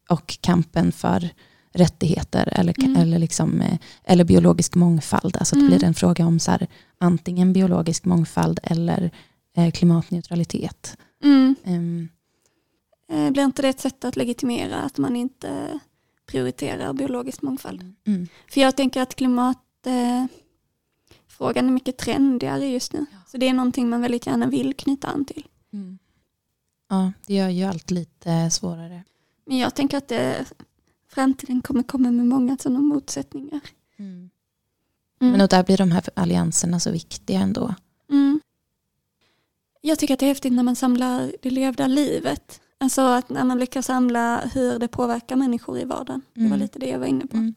och 0.09 0.37
kampen 0.41 0.91
för 0.91 1.29
rättigheter 1.75 2.49
eller, 2.51 2.75
Mm. 2.83 2.95
eller, 2.95 3.19
liksom, 3.19 3.61
eh, 3.61 3.77
eller 4.03 4.23
biologisk 4.23 4.75
mångfald. 4.75 5.37
Alltså 5.37 5.55
att 5.55 5.59
det 5.59 5.65
Mm. 5.65 5.77
blir 5.77 5.87
en 5.87 5.93
fråga 5.93 6.25
om 6.25 6.39
så 6.39 6.51
här, 6.51 6.67
antingen 6.97 7.53
biologisk 7.53 8.05
mångfald 8.05 8.59
eller 8.63 9.11
eh, 9.57 9.71
klimatneutralitet. 9.71 10.97
Mm. 11.23 11.55
Eh, 13.09 13.31
Blir 13.31 13.43
inte 13.43 13.61
det 13.61 13.67
ett 13.69 13.79
sätt 13.79 14.05
att 14.05 14.15
legitimera 14.15 14.75
att 14.81 14.97
man 14.97 15.15
inte 15.15 15.79
prioriterar 16.25 16.93
biologisk 16.93 17.41
mångfald? 17.41 17.95
mm, 18.07 18.27
För 18.51 18.61
jag 18.61 18.77
tänker 18.77 19.01
att 19.01 19.15
klimatfrågan 19.15 20.29
eh, 21.55 21.57
är 21.67 21.71
mycket 21.71 21.97
trendigare 21.97 22.67
just 22.67 22.93
nu. 22.93 23.05
Ja. 23.11 23.17
Så 23.27 23.37
det 23.37 23.47
är 23.47 23.53
någonting 23.53 23.89
man 23.89 24.01
väldigt 24.01 24.25
gärna 24.27 24.47
vill 24.47 24.73
knyta 24.73 25.07
an 25.07 25.25
till. 25.25 25.45
mm. 25.73 25.99
Ja, 26.89 27.11
det 27.27 27.33
gör 27.33 27.49
ju 27.49 27.63
allt 27.63 27.91
lite 27.91 28.49
svårare. 28.51 29.03
Men 29.45 29.57
jag 29.57 29.75
tänker 29.75 29.97
att 29.97 30.07
det, 30.07 30.45
framtiden 31.15 31.61
kommer 31.61 31.83
komma 31.83 32.11
med 32.11 32.25
många 32.25 32.57
sådana 32.57 32.79
motsättningar. 32.79 33.61
Mm. 33.97 34.29
Mm. 35.21 35.31
Men 35.31 35.41
och 35.41 35.47
där 35.49 35.63
blir 35.63 35.77
de 35.77 35.91
här 35.91 36.03
allianserna 36.13 36.79
så 36.79 36.91
viktiga 36.91 37.39
ändå. 37.39 37.75
Mm. 38.09 38.41
Jag 39.81 39.99
tycker 39.99 40.13
att 40.13 40.19
det 40.19 40.25
är 40.25 40.27
häftigt 40.27 40.53
när 40.53 40.63
man 40.63 40.75
samlar 40.75 41.31
det 41.41 41.49
levda 41.49 41.87
livet. 41.87 42.61
Alltså 42.77 43.01
att 43.01 43.29
när 43.29 43.43
man 43.43 43.59
lyckas 43.59 43.85
samla 43.85 44.39
hur 44.39 44.79
det 44.79 44.87
påverkar 44.87 45.35
människor 45.35 45.79
i 45.79 45.83
vardagen. 45.85 46.21
Det 46.33 46.39
var 46.41 46.47
Mm. 46.47 46.59
lite 46.59 46.79
det 46.79 46.89
jag 46.89 46.99
var 46.99 47.05
inne 47.05 47.27
på. 47.27 47.37
Mm. 47.37 47.55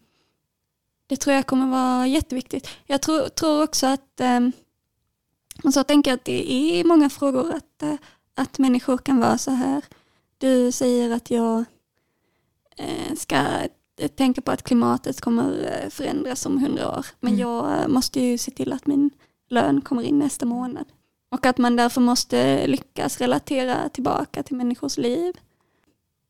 Det 1.07 1.17
tror 1.17 1.37
jag 1.37 1.47
kommer 1.47 1.67
vara 1.67 2.07
jätteviktigt. 2.07 2.69
Jag 2.87 3.03
tror, 3.03 3.29
tror 3.29 3.63
också 3.63 3.87
att, 3.87 4.21
eh, 4.21 4.41
och 5.65 5.75
så 5.75 5.85
tänker 5.85 6.11
jag 6.11 6.19
att 6.19 6.25
det 6.25 6.53
är 6.53 6.85
många 6.85 7.11
frågor 7.11 7.55
att, 7.55 7.83
eh, 7.83 7.95
att 8.35 8.59
människor 8.59 8.99
kan 8.99 9.21
vara 9.21 9.39
så 9.39 9.51
här. 9.51 9.85
Du 10.39 10.73
säger 10.73 11.11
att 11.11 11.31
jag 11.31 11.65
ska 13.17 13.37
eh, 14.01 14.09
tänka 14.09 14.41
på 14.43 14.51
att 14.51 14.63
klimatet 14.63 15.21
kommer 15.21 15.81
eh, 15.85 15.91
förändras 15.91 16.47
om 16.47 16.59
hundra 16.63 16.99
år. 16.99 17.07
Men 17.21 17.33
Mm. 17.35 17.41
jag 17.41 17.91
måste 17.91 18.21
ju 18.21 18.39
se 18.39 18.51
till 18.51 18.73
att 18.73 18.87
min 18.87 19.11
lön 19.51 19.81
kommer 19.81 20.03
in 20.03 20.19
nästa 20.19 20.47
månad. 20.47 20.85
Och 21.31 21.47
att 21.47 21.59
man 21.59 21.77
därför 21.77 22.01
måste 22.01 22.67
lyckas 22.67 23.19
relatera 23.21 23.89
tillbaka 23.89 24.43
till 24.43 24.57
människors 24.57 24.97
liv. 24.99 25.35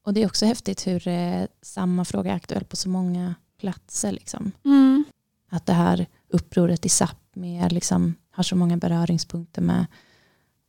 Och 0.04 0.14
det 0.14 0.22
är 0.22 0.26
också 0.26 0.46
häftigt 0.46 0.86
hur 0.86 1.08
eh, 1.08 1.44
samma 1.62 2.04
fråga 2.04 2.30
är 2.32 2.36
aktuell 2.36 2.64
på 2.64 2.76
så 2.76 2.88
många 2.88 3.34
platser. 3.60 4.12
Liksom. 4.12 4.52
Mm. 4.64 5.04
Att 5.50 5.66
det 5.66 5.72
här 5.72 6.06
upproret 6.28 6.86
i 6.86 6.88
Sápmi 6.88 7.68
liksom, 7.70 8.14
har 8.30 8.42
så 8.42 8.56
många 8.56 8.76
beröringspunkter 8.76 9.62
med 9.62 9.86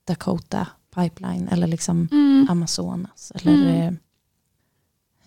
Dakota 0.05 0.67
Pipeline 0.95 1.47
eller 1.47 1.67
liksom 1.67 2.07
Mm. 2.11 2.47
Amazonas. 2.49 3.31
Eller, 3.35 3.51
Mm. 3.81 3.97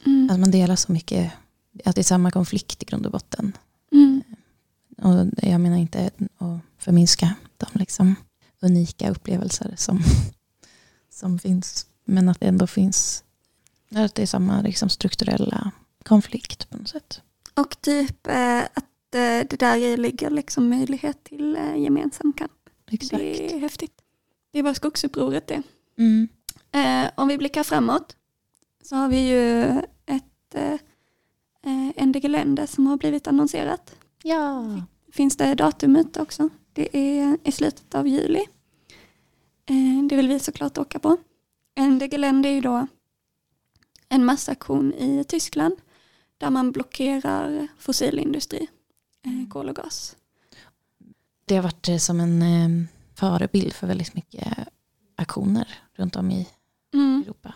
Mm. 0.07 0.31
Att 0.31 0.41
man 0.41 0.51
delar 0.51 0.77
så 0.77 0.93
mycket, 0.93 1.33
att 1.85 1.95
det 1.95 2.01
är 2.01 2.05
samma 2.05 2.31
konflikt 2.31 2.83
i 2.83 2.87
grund 2.87 3.07
och 3.07 3.13
botten. 3.13 3.53
Mm. 3.93 4.23
Och 5.03 5.27
jag 5.43 5.61
menar 5.61 5.77
inte 5.77 6.11
att 6.39 6.61
förminska 6.79 7.35
de 7.57 7.67
liksom 7.73 8.15
unika 8.61 9.11
upplevelser 9.11 9.75
som, 9.77 10.01
som 11.11 11.39
finns. 11.39 11.87
Men 12.05 12.29
att 12.29 12.41
det 12.41 12.47
ändå 12.47 12.67
finns, 12.67 13.25
att 13.95 14.15
det 14.15 14.23
är 14.23 14.27
samma 14.27 14.61
liksom 14.61 14.89
strukturella 14.89 15.71
konflikt 16.05 16.71
på 16.71 16.77
något 16.77 16.89
sätt. 16.89 17.21
Och 17.55 17.81
typ 17.81 18.27
eh, 18.27 18.61
att 18.61 19.15
eh, 19.15 19.47
det 19.51 19.57
där 19.59 19.97
ligger 19.97 20.31
liksom 20.31 20.69
möjlighet 20.69 21.25
till 21.25 21.57
eh, 21.57 21.77
gemensam 21.77 22.33
kamp. 22.33 22.53
Exakt. 22.91 23.23
Det 23.23 23.55
är 23.55 23.59
häftigt. 23.59 23.95
Det 24.53 24.59
är 24.59 24.63
vad 24.63 24.77
skogsupproret 24.77 25.51
är. 25.51 25.63
Mm. 25.99 26.29
Om 27.15 27.29
vi 27.29 27.39
blickar 27.39 27.63
framåt 27.63 28.17
så 28.83 28.97
har 28.97 29.09
vi 29.09 29.29
ju 29.29 29.83
ett 30.55 30.81
eh, 31.65 31.93
eh, 31.97 32.07
NDG-länder 32.07 32.67
som 32.67 32.87
har 32.87 32.97
blivit 32.97 33.27
annonserat. 33.27 33.95
Ja. 34.23 34.65
Finns 35.13 35.37
det 35.37 35.55
datumet 35.55 36.17
också? 36.17 36.49
Det 36.73 36.97
är 36.97 37.39
i 37.45 37.53
slutet 37.53 37.95
av 37.95 38.09
juli. 38.09 38.45
Eh, 39.67 40.05
det 40.09 40.17
vill 40.17 40.29
vi 40.29 40.39
såklart 40.39 40.79
åka 40.79 40.99
på. 40.99 41.17
NDG-länder 41.81 42.51
är 42.51 42.55
ju 42.55 42.61
då 42.61 42.87
en 44.09 44.25
massaktion 44.25 44.93
i 44.95 45.25
Tyskland 45.25 45.75
där 46.39 46.51
man 46.51 46.73
blockerar 46.73 47.69
fossilindustri, 47.79 48.69
eh, 49.25 49.49
kol 49.51 49.69
och 49.69 49.77
gas. 49.77 50.17
Det 51.45 51.57
har 51.57 51.63
varit 51.63 51.89
eh, 51.89 51.97
som 51.97 52.21
en 52.21 52.43
eh, 52.43 52.87
förebild 53.15 53.73
för 53.73 53.87
väldigt 53.87 54.15
mycket 54.15 54.49
aktioner 55.17 55.69
runt 55.95 56.17
om 56.17 56.31
i 56.31 56.49
Mm. 56.95 57.23
Europa. 57.27 57.55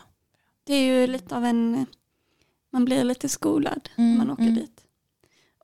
Det 0.64 0.74
är 0.74 1.00
ju 1.00 1.06
lite 1.06 1.36
av 1.36 1.44
en, 1.44 1.86
man 2.76 2.84
blir 2.84 3.04
lite 3.04 3.28
skolad 3.28 3.88
när 3.96 4.04
Mm, 4.04 4.18
man 4.18 4.30
åker 4.30 4.42
mm. 4.42 4.54
dit. 4.54 4.80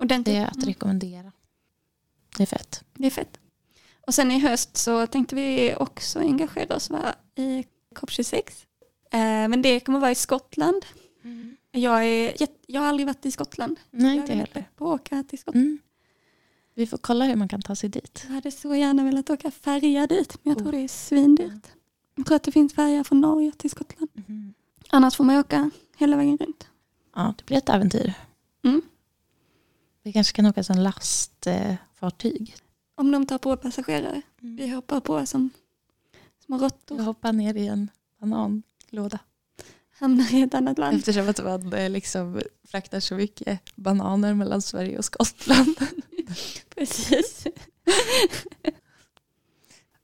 Och 0.00 0.06
den 0.06 0.22
Det 0.22 0.36
är 0.36 0.46
typ- 0.48 0.58
att 0.58 0.66
rekommendera. 0.68 1.32
Det 2.36 2.42
är 2.42 2.46
fett. 2.46 2.84
Det 2.94 3.06
är 3.06 3.10
fett. 3.10 3.38
Och 4.06 4.14
sen 4.14 4.30
i 4.30 4.38
höst 4.38 4.76
så 4.76 5.06
tänkte 5.06 5.34
vi 5.34 5.74
också 5.78 6.18
engagera 6.18 6.76
oss 6.76 6.90
va, 6.90 7.14
i 7.34 7.64
COP26. 7.94 8.36
Eh, 9.10 9.48
men 9.48 9.62
det 9.62 9.80
kommer 9.80 9.98
vara 10.00 10.10
i 10.10 10.14
Skottland. 10.14 10.84
Jag, 11.70 12.04
är, 12.06 12.32
jag 12.66 12.80
har 12.80 12.88
aldrig 12.88 13.06
varit 13.06 13.26
i 13.26 13.30
Skottland. 13.30 13.76
Nej, 13.90 14.16
jag 14.16 14.22
inte 14.22 14.32
heller. 14.34 14.68
på 14.76 14.92
att 14.92 15.00
åka 15.00 15.22
till 15.28 15.38
Skottland. 15.38 15.66
Mm. 15.66 15.78
Vi 16.74 16.86
får 16.86 16.98
kolla 16.98 17.24
hur 17.24 17.36
man 17.36 17.48
kan 17.48 17.62
ta 17.62 17.76
sig 17.76 17.88
dit. 17.90 18.22
Jag 18.26 18.34
hade 18.34 18.50
så 18.50 18.74
gärna 18.74 19.04
velat 19.04 19.30
åka 19.30 19.50
färja 19.50 20.06
dit, 20.06 20.38
men 20.42 20.50
jag 20.50 20.58
tror 20.58 20.68
Oh. 20.68 20.72
det 20.72 20.84
är 20.84 20.88
svindyrt. 20.88 21.66
Jag 22.14 22.26
tror 22.26 22.36
att 22.36 22.42
det 22.42 22.52
finns 22.52 22.74
färja 22.74 23.04
från 23.04 23.20
Norge 23.20 23.52
till 23.52 23.70
Skottland. 23.70 24.10
Annars 24.90 25.16
får 25.16 25.24
man 25.24 25.36
åka 25.36 25.70
hela 25.96 26.16
vägen 26.16 26.36
runt. 26.38 26.66
Ja, 27.14 27.34
det 27.38 27.46
blir 27.46 27.58
ett 27.58 27.68
äventyr. 27.68 28.14
Mm. 28.64 28.82
Vi 30.02 30.12
kanske 30.12 30.36
kan 30.36 30.46
åka 30.46 30.64
som 30.64 30.78
lastfartyg. 30.78 32.56
Om 32.94 33.10
de 33.10 33.26
tar 33.26 33.38
på 33.38 33.56
passagerare. 33.56 34.22
Vi 34.40 34.68
hoppar 34.68 35.00
på 35.00 35.26
som 35.26 35.50
små 36.44 36.58
råttor. 36.58 36.98
Jag 36.98 37.04
hoppar 37.04 37.32
ner 37.32 37.54
i 37.54 37.66
en 37.66 37.90
bananlåda. 38.20 39.18
Hamnar 39.90 40.34
i 40.34 40.42
ett 40.42 40.54
annat 40.54 40.78
land. 40.78 40.96
Eftersom 40.96 41.28
att 41.28 41.44
man 41.44 41.72
eh, 41.72 41.90
liksom 41.90 42.40
fraktar 42.64 43.00
så 43.00 43.14
mycket 43.14 43.60
bananer 43.74 44.34
mellan 44.34 44.62
Sverige 44.62 44.98
och 44.98 45.04
Skottland. 45.04 45.76
Precis. 46.74 47.46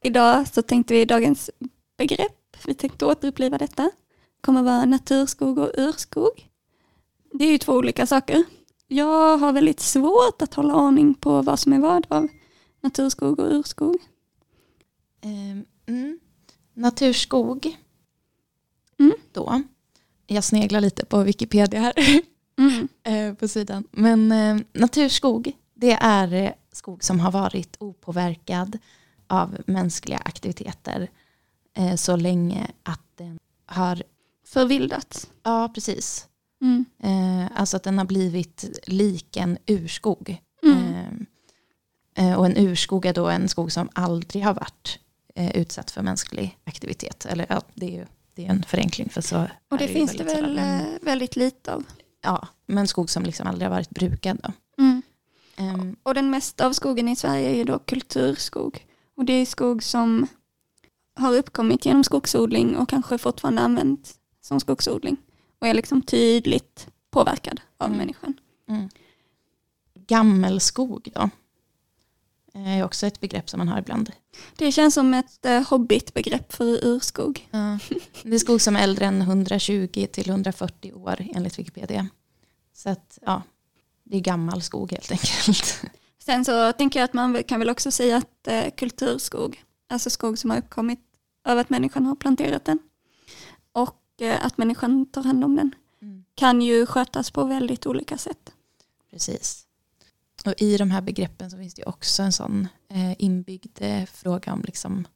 Idag 0.02 0.48
så 0.48 0.62
tänkte 0.62 0.94
vi 0.94 1.04
dagens 1.04 1.50
begrepp. 1.96 2.56
Vi 2.66 2.74
tänkte 2.74 3.06
återuppliva 3.06 3.58
detta. 3.58 3.90
kommer 4.40 4.62
vara 4.62 4.84
naturskog 4.84 5.58
och 5.58 5.70
urskog. 5.76 6.48
Det 7.38 7.44
är 7.44 7.52
ju 7.52 7.58
två 7.58 7.72
olika 7.72 8.06
saker. 8.06 8.44
Jag 8.88 9.38
har 9.38 9.52
väldigt 9.52 9.80
svårt 9.80 10.42
att 10.42 10.54
hålla 10.54 10.74
ordning 10.74 11.14
på 11.14 11.42
vad 11.42 11.58
som 11.58 11.72
är 11.72 11.78
vad 11.78 12.06
av 12.08 12.28
naturskog 12.80 13.38
och 13.40 13.52
urskog. 13.52 13.96
Ehm, 15.20 15.64
mm. 15.86 16.18
Naturskog. 16.74 17.76
Mm. 18.98 19.12
Då. 19.32 19.62
Jag 20.26 20.44
sneglar 20.44 20.80
lite 20.80 21.04
på 21.06 21.22
Wikipedia 21.22 21.80
här 21.80 21.92
Mm. 22.58 22.88
eh, 23.02 23.34
på 23.34 23.48
sidan. 23.48 23.84
Men 23.90 24.32
eh, 24.32 24.56
naturskog, 24.72 25.52
det 25.74 25.92
är 25.92 26.32
eh, 26.32 26.50
skog 26.72 27.04
som 27.04 27.20
har 27.20 27.30
varit 27.32 27.76
opåverkad 27.80 28.78
av 29.26 29.58
mänskliga 29.66 30.18
aktiviteter 30.18 31.10
så 31.96 32.16
länge 32.16 32.70
att 32.82 33.16
den 33.16 33.38
har, 33.66 34.02
Förvildats. 34.44 35.30
ja 35.42 35.70
precis, 35.74 36.27
Mm. 36.62 36.84
eh, 37.02 37.50
alltså 37.60 37.76
att 37.76 37.82
den 37.82 37.98
har 37.98 38.04
blivit 38.04 38.80
lik 38.86 39.36
en 39.36 39.58
urskog. 39.66 40.42
Mm. 40.62 41.26
Eh, 42.14 42.28
eh, 42.30 42.38
och 42.38 42.46
en 42.46 42.56
urskog 42.56 43.06
är 43.06 43.12
då 43.14 43.28
en 43.28 43.48
skog 43.48 43.72
som 43.72 43.88
aldrig 43.92 44.44
har 44.44 44.54
varit 44.54 44.98
eh, 45.34 45.56
utsatt 45.56 45.90
för 45.90 46.02
mänsklig 46.02 46.58
aktivitet. 46.64 47.26
Eller 47.26 47.46
ja, 47.48 47.62
det 47.74 47.86
är 47.86 47.90
ju 47.98 48.06
det 48.34 48.46
är 48.46 48.50
en 48.50 48.62
förenkling 48.62 49.08
för 49.08 49.20
så 49.20 49.46
Och 49.70 49.78
det 49.78 49.86
ju 49.86 49.92
finns 49.92 50.12
det 50.12 50.24
väl 50.24 50.34
sällan. 50.34 50.80
eh, 50.80 50.86
väldigt 51.02 51.36
lite 51.36 51.74
av. 51.74 51.84
Ja, 52.22 52.48
men 52.66 52.88
skog 52.88 53.10
som 53.10 53.22
liksom 53.22 53.46
aldrig 53.46 53.68
har 53.68 53.74
varit 53.76 53.90
brukad 53.90 54.38
då. 54.42 54.52
Mm. 54.82 55.02
Ehm, 55.56 55.96
Och 56.02 56.14
den 56.14 56.30
mesta 56.30 56.66
av 56.66 56.72
skogen 56.72 57.08
i 57.08 57.16
Sverige 57.16 57.48
är 57.50 57.54
ju 57.54 57.64
då 57.64 57.78
kulturskog. 57.78 58.86
Och 59.16 59.24
det 59.24 59.32
är 59.32 59.46
skog 59.46 59.82
som 59.82 60.26
har 61.14 61.36
uppkommit 61.36 61.86
genom 61.86 62.04
skogsodling 62.04 62.76
och 62.76 62.88
kanske 62.88 63.18
fortfarande 63.18 63.62
används 63.62 64.14
som 64.40 64.60
skogsodling. 64.60 65.16
Och 65.58 65.66
är 65.66 65.74
liksom 65.74 66.02
tydligt 66.02 66.88
påverkad 67.10 67.60
av 67.78 67.86
Mm. 67.86 67.98
människan. 67.98 68.40
mm. 68.68 68.88
Gammelskog 69.94 71.08
då. 71.14 71.30
Eh, 72.54 72.78
är 72.78 72.84
också 72.84 73.06
ett 73.06 73.20
begrepp 73.20 73.50
som 73.50 73.58
man 73.58 73.68
har 73.68 73.78
ibland. 73.78 74.12
Det 74.56 74.72
känns 74.72 74.94
som 74.94 75.14
ett 75.14 75.44
eh, 75.46 75.68
hobbitbegrepp 75.68 76.52
för 76.52 76.84
urskog. 76.84 77.48
Ja. 77.50 77.78
Det 78.22 78.34
är 78.34 78.38
skog 78.38 78.60
som 78.60 78.76
är 78.76 78.82
äldre 78.82 79.06
än 79.06 79.22
120 79.22 80.06
till 80.12 80.28
140 80.30 80.92
år 80.92 81.26
enligt 81.34 81.58
Wikipedia. 81.58 82.08
Så 82.74 82.88
att 82.90 83.18
ja, 83.26 83.42
det 84.04 84.16
är 84.16 84.20
gammal 84.20 84.62
skog 84.62 84.92
helt 84.92 85.10
enkelt. 85.12 85.82
Sen 86.18 86.44
så 86.44 86.72
tänker 86.72 87.00
jag 87.00 87.04
att 87.04 87.14
man 87.14 87.42
kan 87.42 87.58
väl 87.58 87.70
också 87.70 87.90
säga 87.90 88.16
att 88.16 88.46
eh, 88.48 88.70
kulturskog, 88.76 89.62
alltså 89.88 90.10
skog 90.10 90.38
som 90.38 90.50
har 90.50 90.58
uppkommit 90.58 91.00
av 91.44 91.58
att 91.58 91.70
människan 91.70 92.06
har 92.06 92.14
planterat 92.16 92.64
den 92.64 92.78
att 94.22 94.58
människan 94.58 95.06
tar 95.06 95.22
hand 95.22 95.44
om 95.44 95.56
den, 95.56 95.74
Mm. 96.02 96.24
kan 96.34 96.62
ju 96.62 96.86
skötas 96.86 97.30
på 97.30 97.44
väldigt 97.44 97.86
olika 97.86 98.18
sätt. 98.18 98.52
Precis. 99.10 99.66
Och 100.46 100.54
i 100.58 100.76
de 100.76 100.90
här 100.90 101.00
begreppen 101.00 101.50
så 101.50 101.56
finns 101.56 101.74
det 101.74 101.80
ju 101.82 101.86
också 101.88 102.22
en 102.22 102.32
sån 102.32 102.68
eh, 102.88 103.14
inbyggd 103.22 103.78
eh, 103.80 104.04
fråga 104.06 104.52
om 104.52 104.62
liksom, 104.62 105.06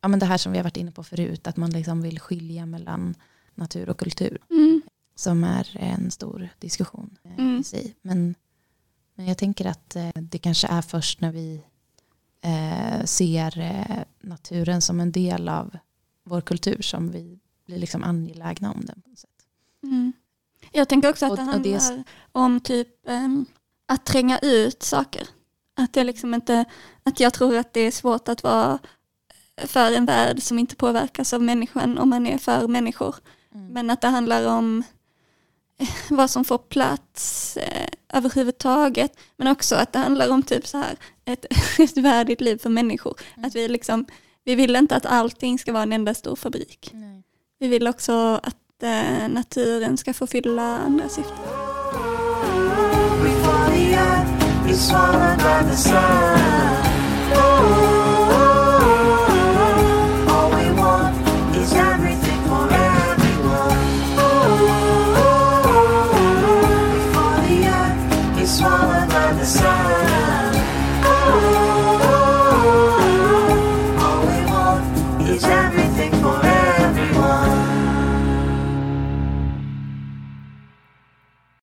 ja, 0.00 0.08
men 0.08 0.18
det 0.18 0.26
här 0.26 0.38
som 0.38 0.52
vi 0.52 0.58
har 0.58 0.62
varit 0.64 0.76
inne 0.76 0.90
på 0.92 1.04
förut, 1.04 1.46
att 1.46 1.56
man 1.56 1.70
liksom 1.70 2.02
vill 2.02 2.20
skilja 2.20 2.66
mellan 2.66 3.14
natur 3.54 3.88
och 3.88 3.98
kultur, 3.98 4.38
Mm. 4.50 4.82
som 5.14 5.44
är 5.44 5.76
en 5.80 6.10
stor 6.10 6.48
diskussion 6.58 7.18
eh, 7.24 7.32
Mm. 7.38 7.60
i 7.60 7.64
sig. 7.64 7.94
Men, 8.02 8.34
men 9.14 9.26
jag 9.26 9.38
tänker 9.38 9.64
att 9.66 9.96
eh, 9.96 10.10
det 10.14 10.38
kanske 10.38 10.66
är 10.68 10.82
först 10.82 11.20
när 11.20 11.32
vi 11.32 11.62
eh, 12.40 13.04
ser 13.04 13.58
eh, 13.60 14.02
naturen 14.20 14.80
som 14.82 15.00
en 15.00 15.12
del 15.12 15.48
av 15.48 15.78
vår 16.24 16.40
kultur 16.40 16.82
som 16.82 17.10
vi 17.10 17.38
blir 17.68 17.78
liksom 17.78 18.04
angelägna 18.04 18.72
om 18.72 18.84
den. 18.84 19.00
På 19.02 19.08
något 19.10 19.18
sätt. 19.18 19.30
Mm. 19.82 20.12
Jag 20.72 20.88
tänker 20.88 21.10
också 21.10 21.26
att 21.26 21.30
Och- 21.30 21.36
det 21.36 21.42
och 21.54 21.60
det 21.60 21.74
är- 21.74 21.80
handlar 21.80 22.04
om 22.32 22.60
typ 22.60 23.08
ehm, 23.08 23.46
att 23.86 24.04
tränga 24.06 24.38
ut 24.38 24.82
saker. 24.82 25.28
Att 25.76 25.92
det 25.92 26.04
liksom 26.04 26.34
inte, 26.34 26.64
att 27.02 27.20
jag 27.20 27.34
tror 27.34 27.56
att 27.56 27.72
det 27.72 27.80
är 27.80 27.90
svårt 27.90 28.28
att 28.28 28.42
vara 28.42 28.78
för 29.56 29.92
en 29.92 30.06
värld 30.06 30.42
som 30.42 30.58
inte 30.58 30.76
påverkas 30.76 31.32
av 31.32 31.42
människan 31.42 31.98
om 31.98 32.08
man 32.10 32.26
är 32.26 32.38
för 32.38 32.68
människor. 32.68 33.14
Mm. 33.54 33.66
Men 33.72 33.90
att 33.90 34.00
det 34.00 34.08
handlar 34.08 34.46
om 34.46 34.82
eh, 35.78 35.88
vad 36.10 36.30
som 36.30 36.44
får 36.44 36.58
plats 36.58 37.56
eh, 37.56 37.88
överhuvudtaget. 38.12 39.18
Men 39.36 39.48
också 39.48 39.74
att 39.76 39.92
det 39.92 39.98
handlar 39.98 40.28
om 40.30 40.42
typ 40.42 40.66
så 40.66 40.78
här 40.78 40.96
ett, 41.24 41.46
ett 41.78 41.96
värdigt 41.96 42.40
liv 42.40 42.58
för 42.58 42.70
människor. 42.70 43.20
Att 43.36 43.54
vi 43.54 43.68
liksom, 43.68 44.06
vi 44.44 44.54
vill 44.54 44.76
inte 44.76 44.96
att 44.96 45.06
allting 45.06 45.58
ska 45.58 45.72
vara 45.72 45.82
en 45.82 45.92
enda 45.92 46.14
stor 46.14 46.36
fabrik. 46.36 46.90
Nej. 46.92 47.22
Vi 47.60 47.68
vill 47.68 47.88
också 47.88 48.40
att 48.42 48.82
eh, 48.82 49.28
naturen 49.28 49.96
ska 49.96 50.14
få 50.14 50.26
fylla 50.26 50.62
andra 50.62 51.08
syften. 51.08 51.36
We 53.22 53.30
fall 53.44 53.70
the 53.70 53.94
earth 53.94 54.38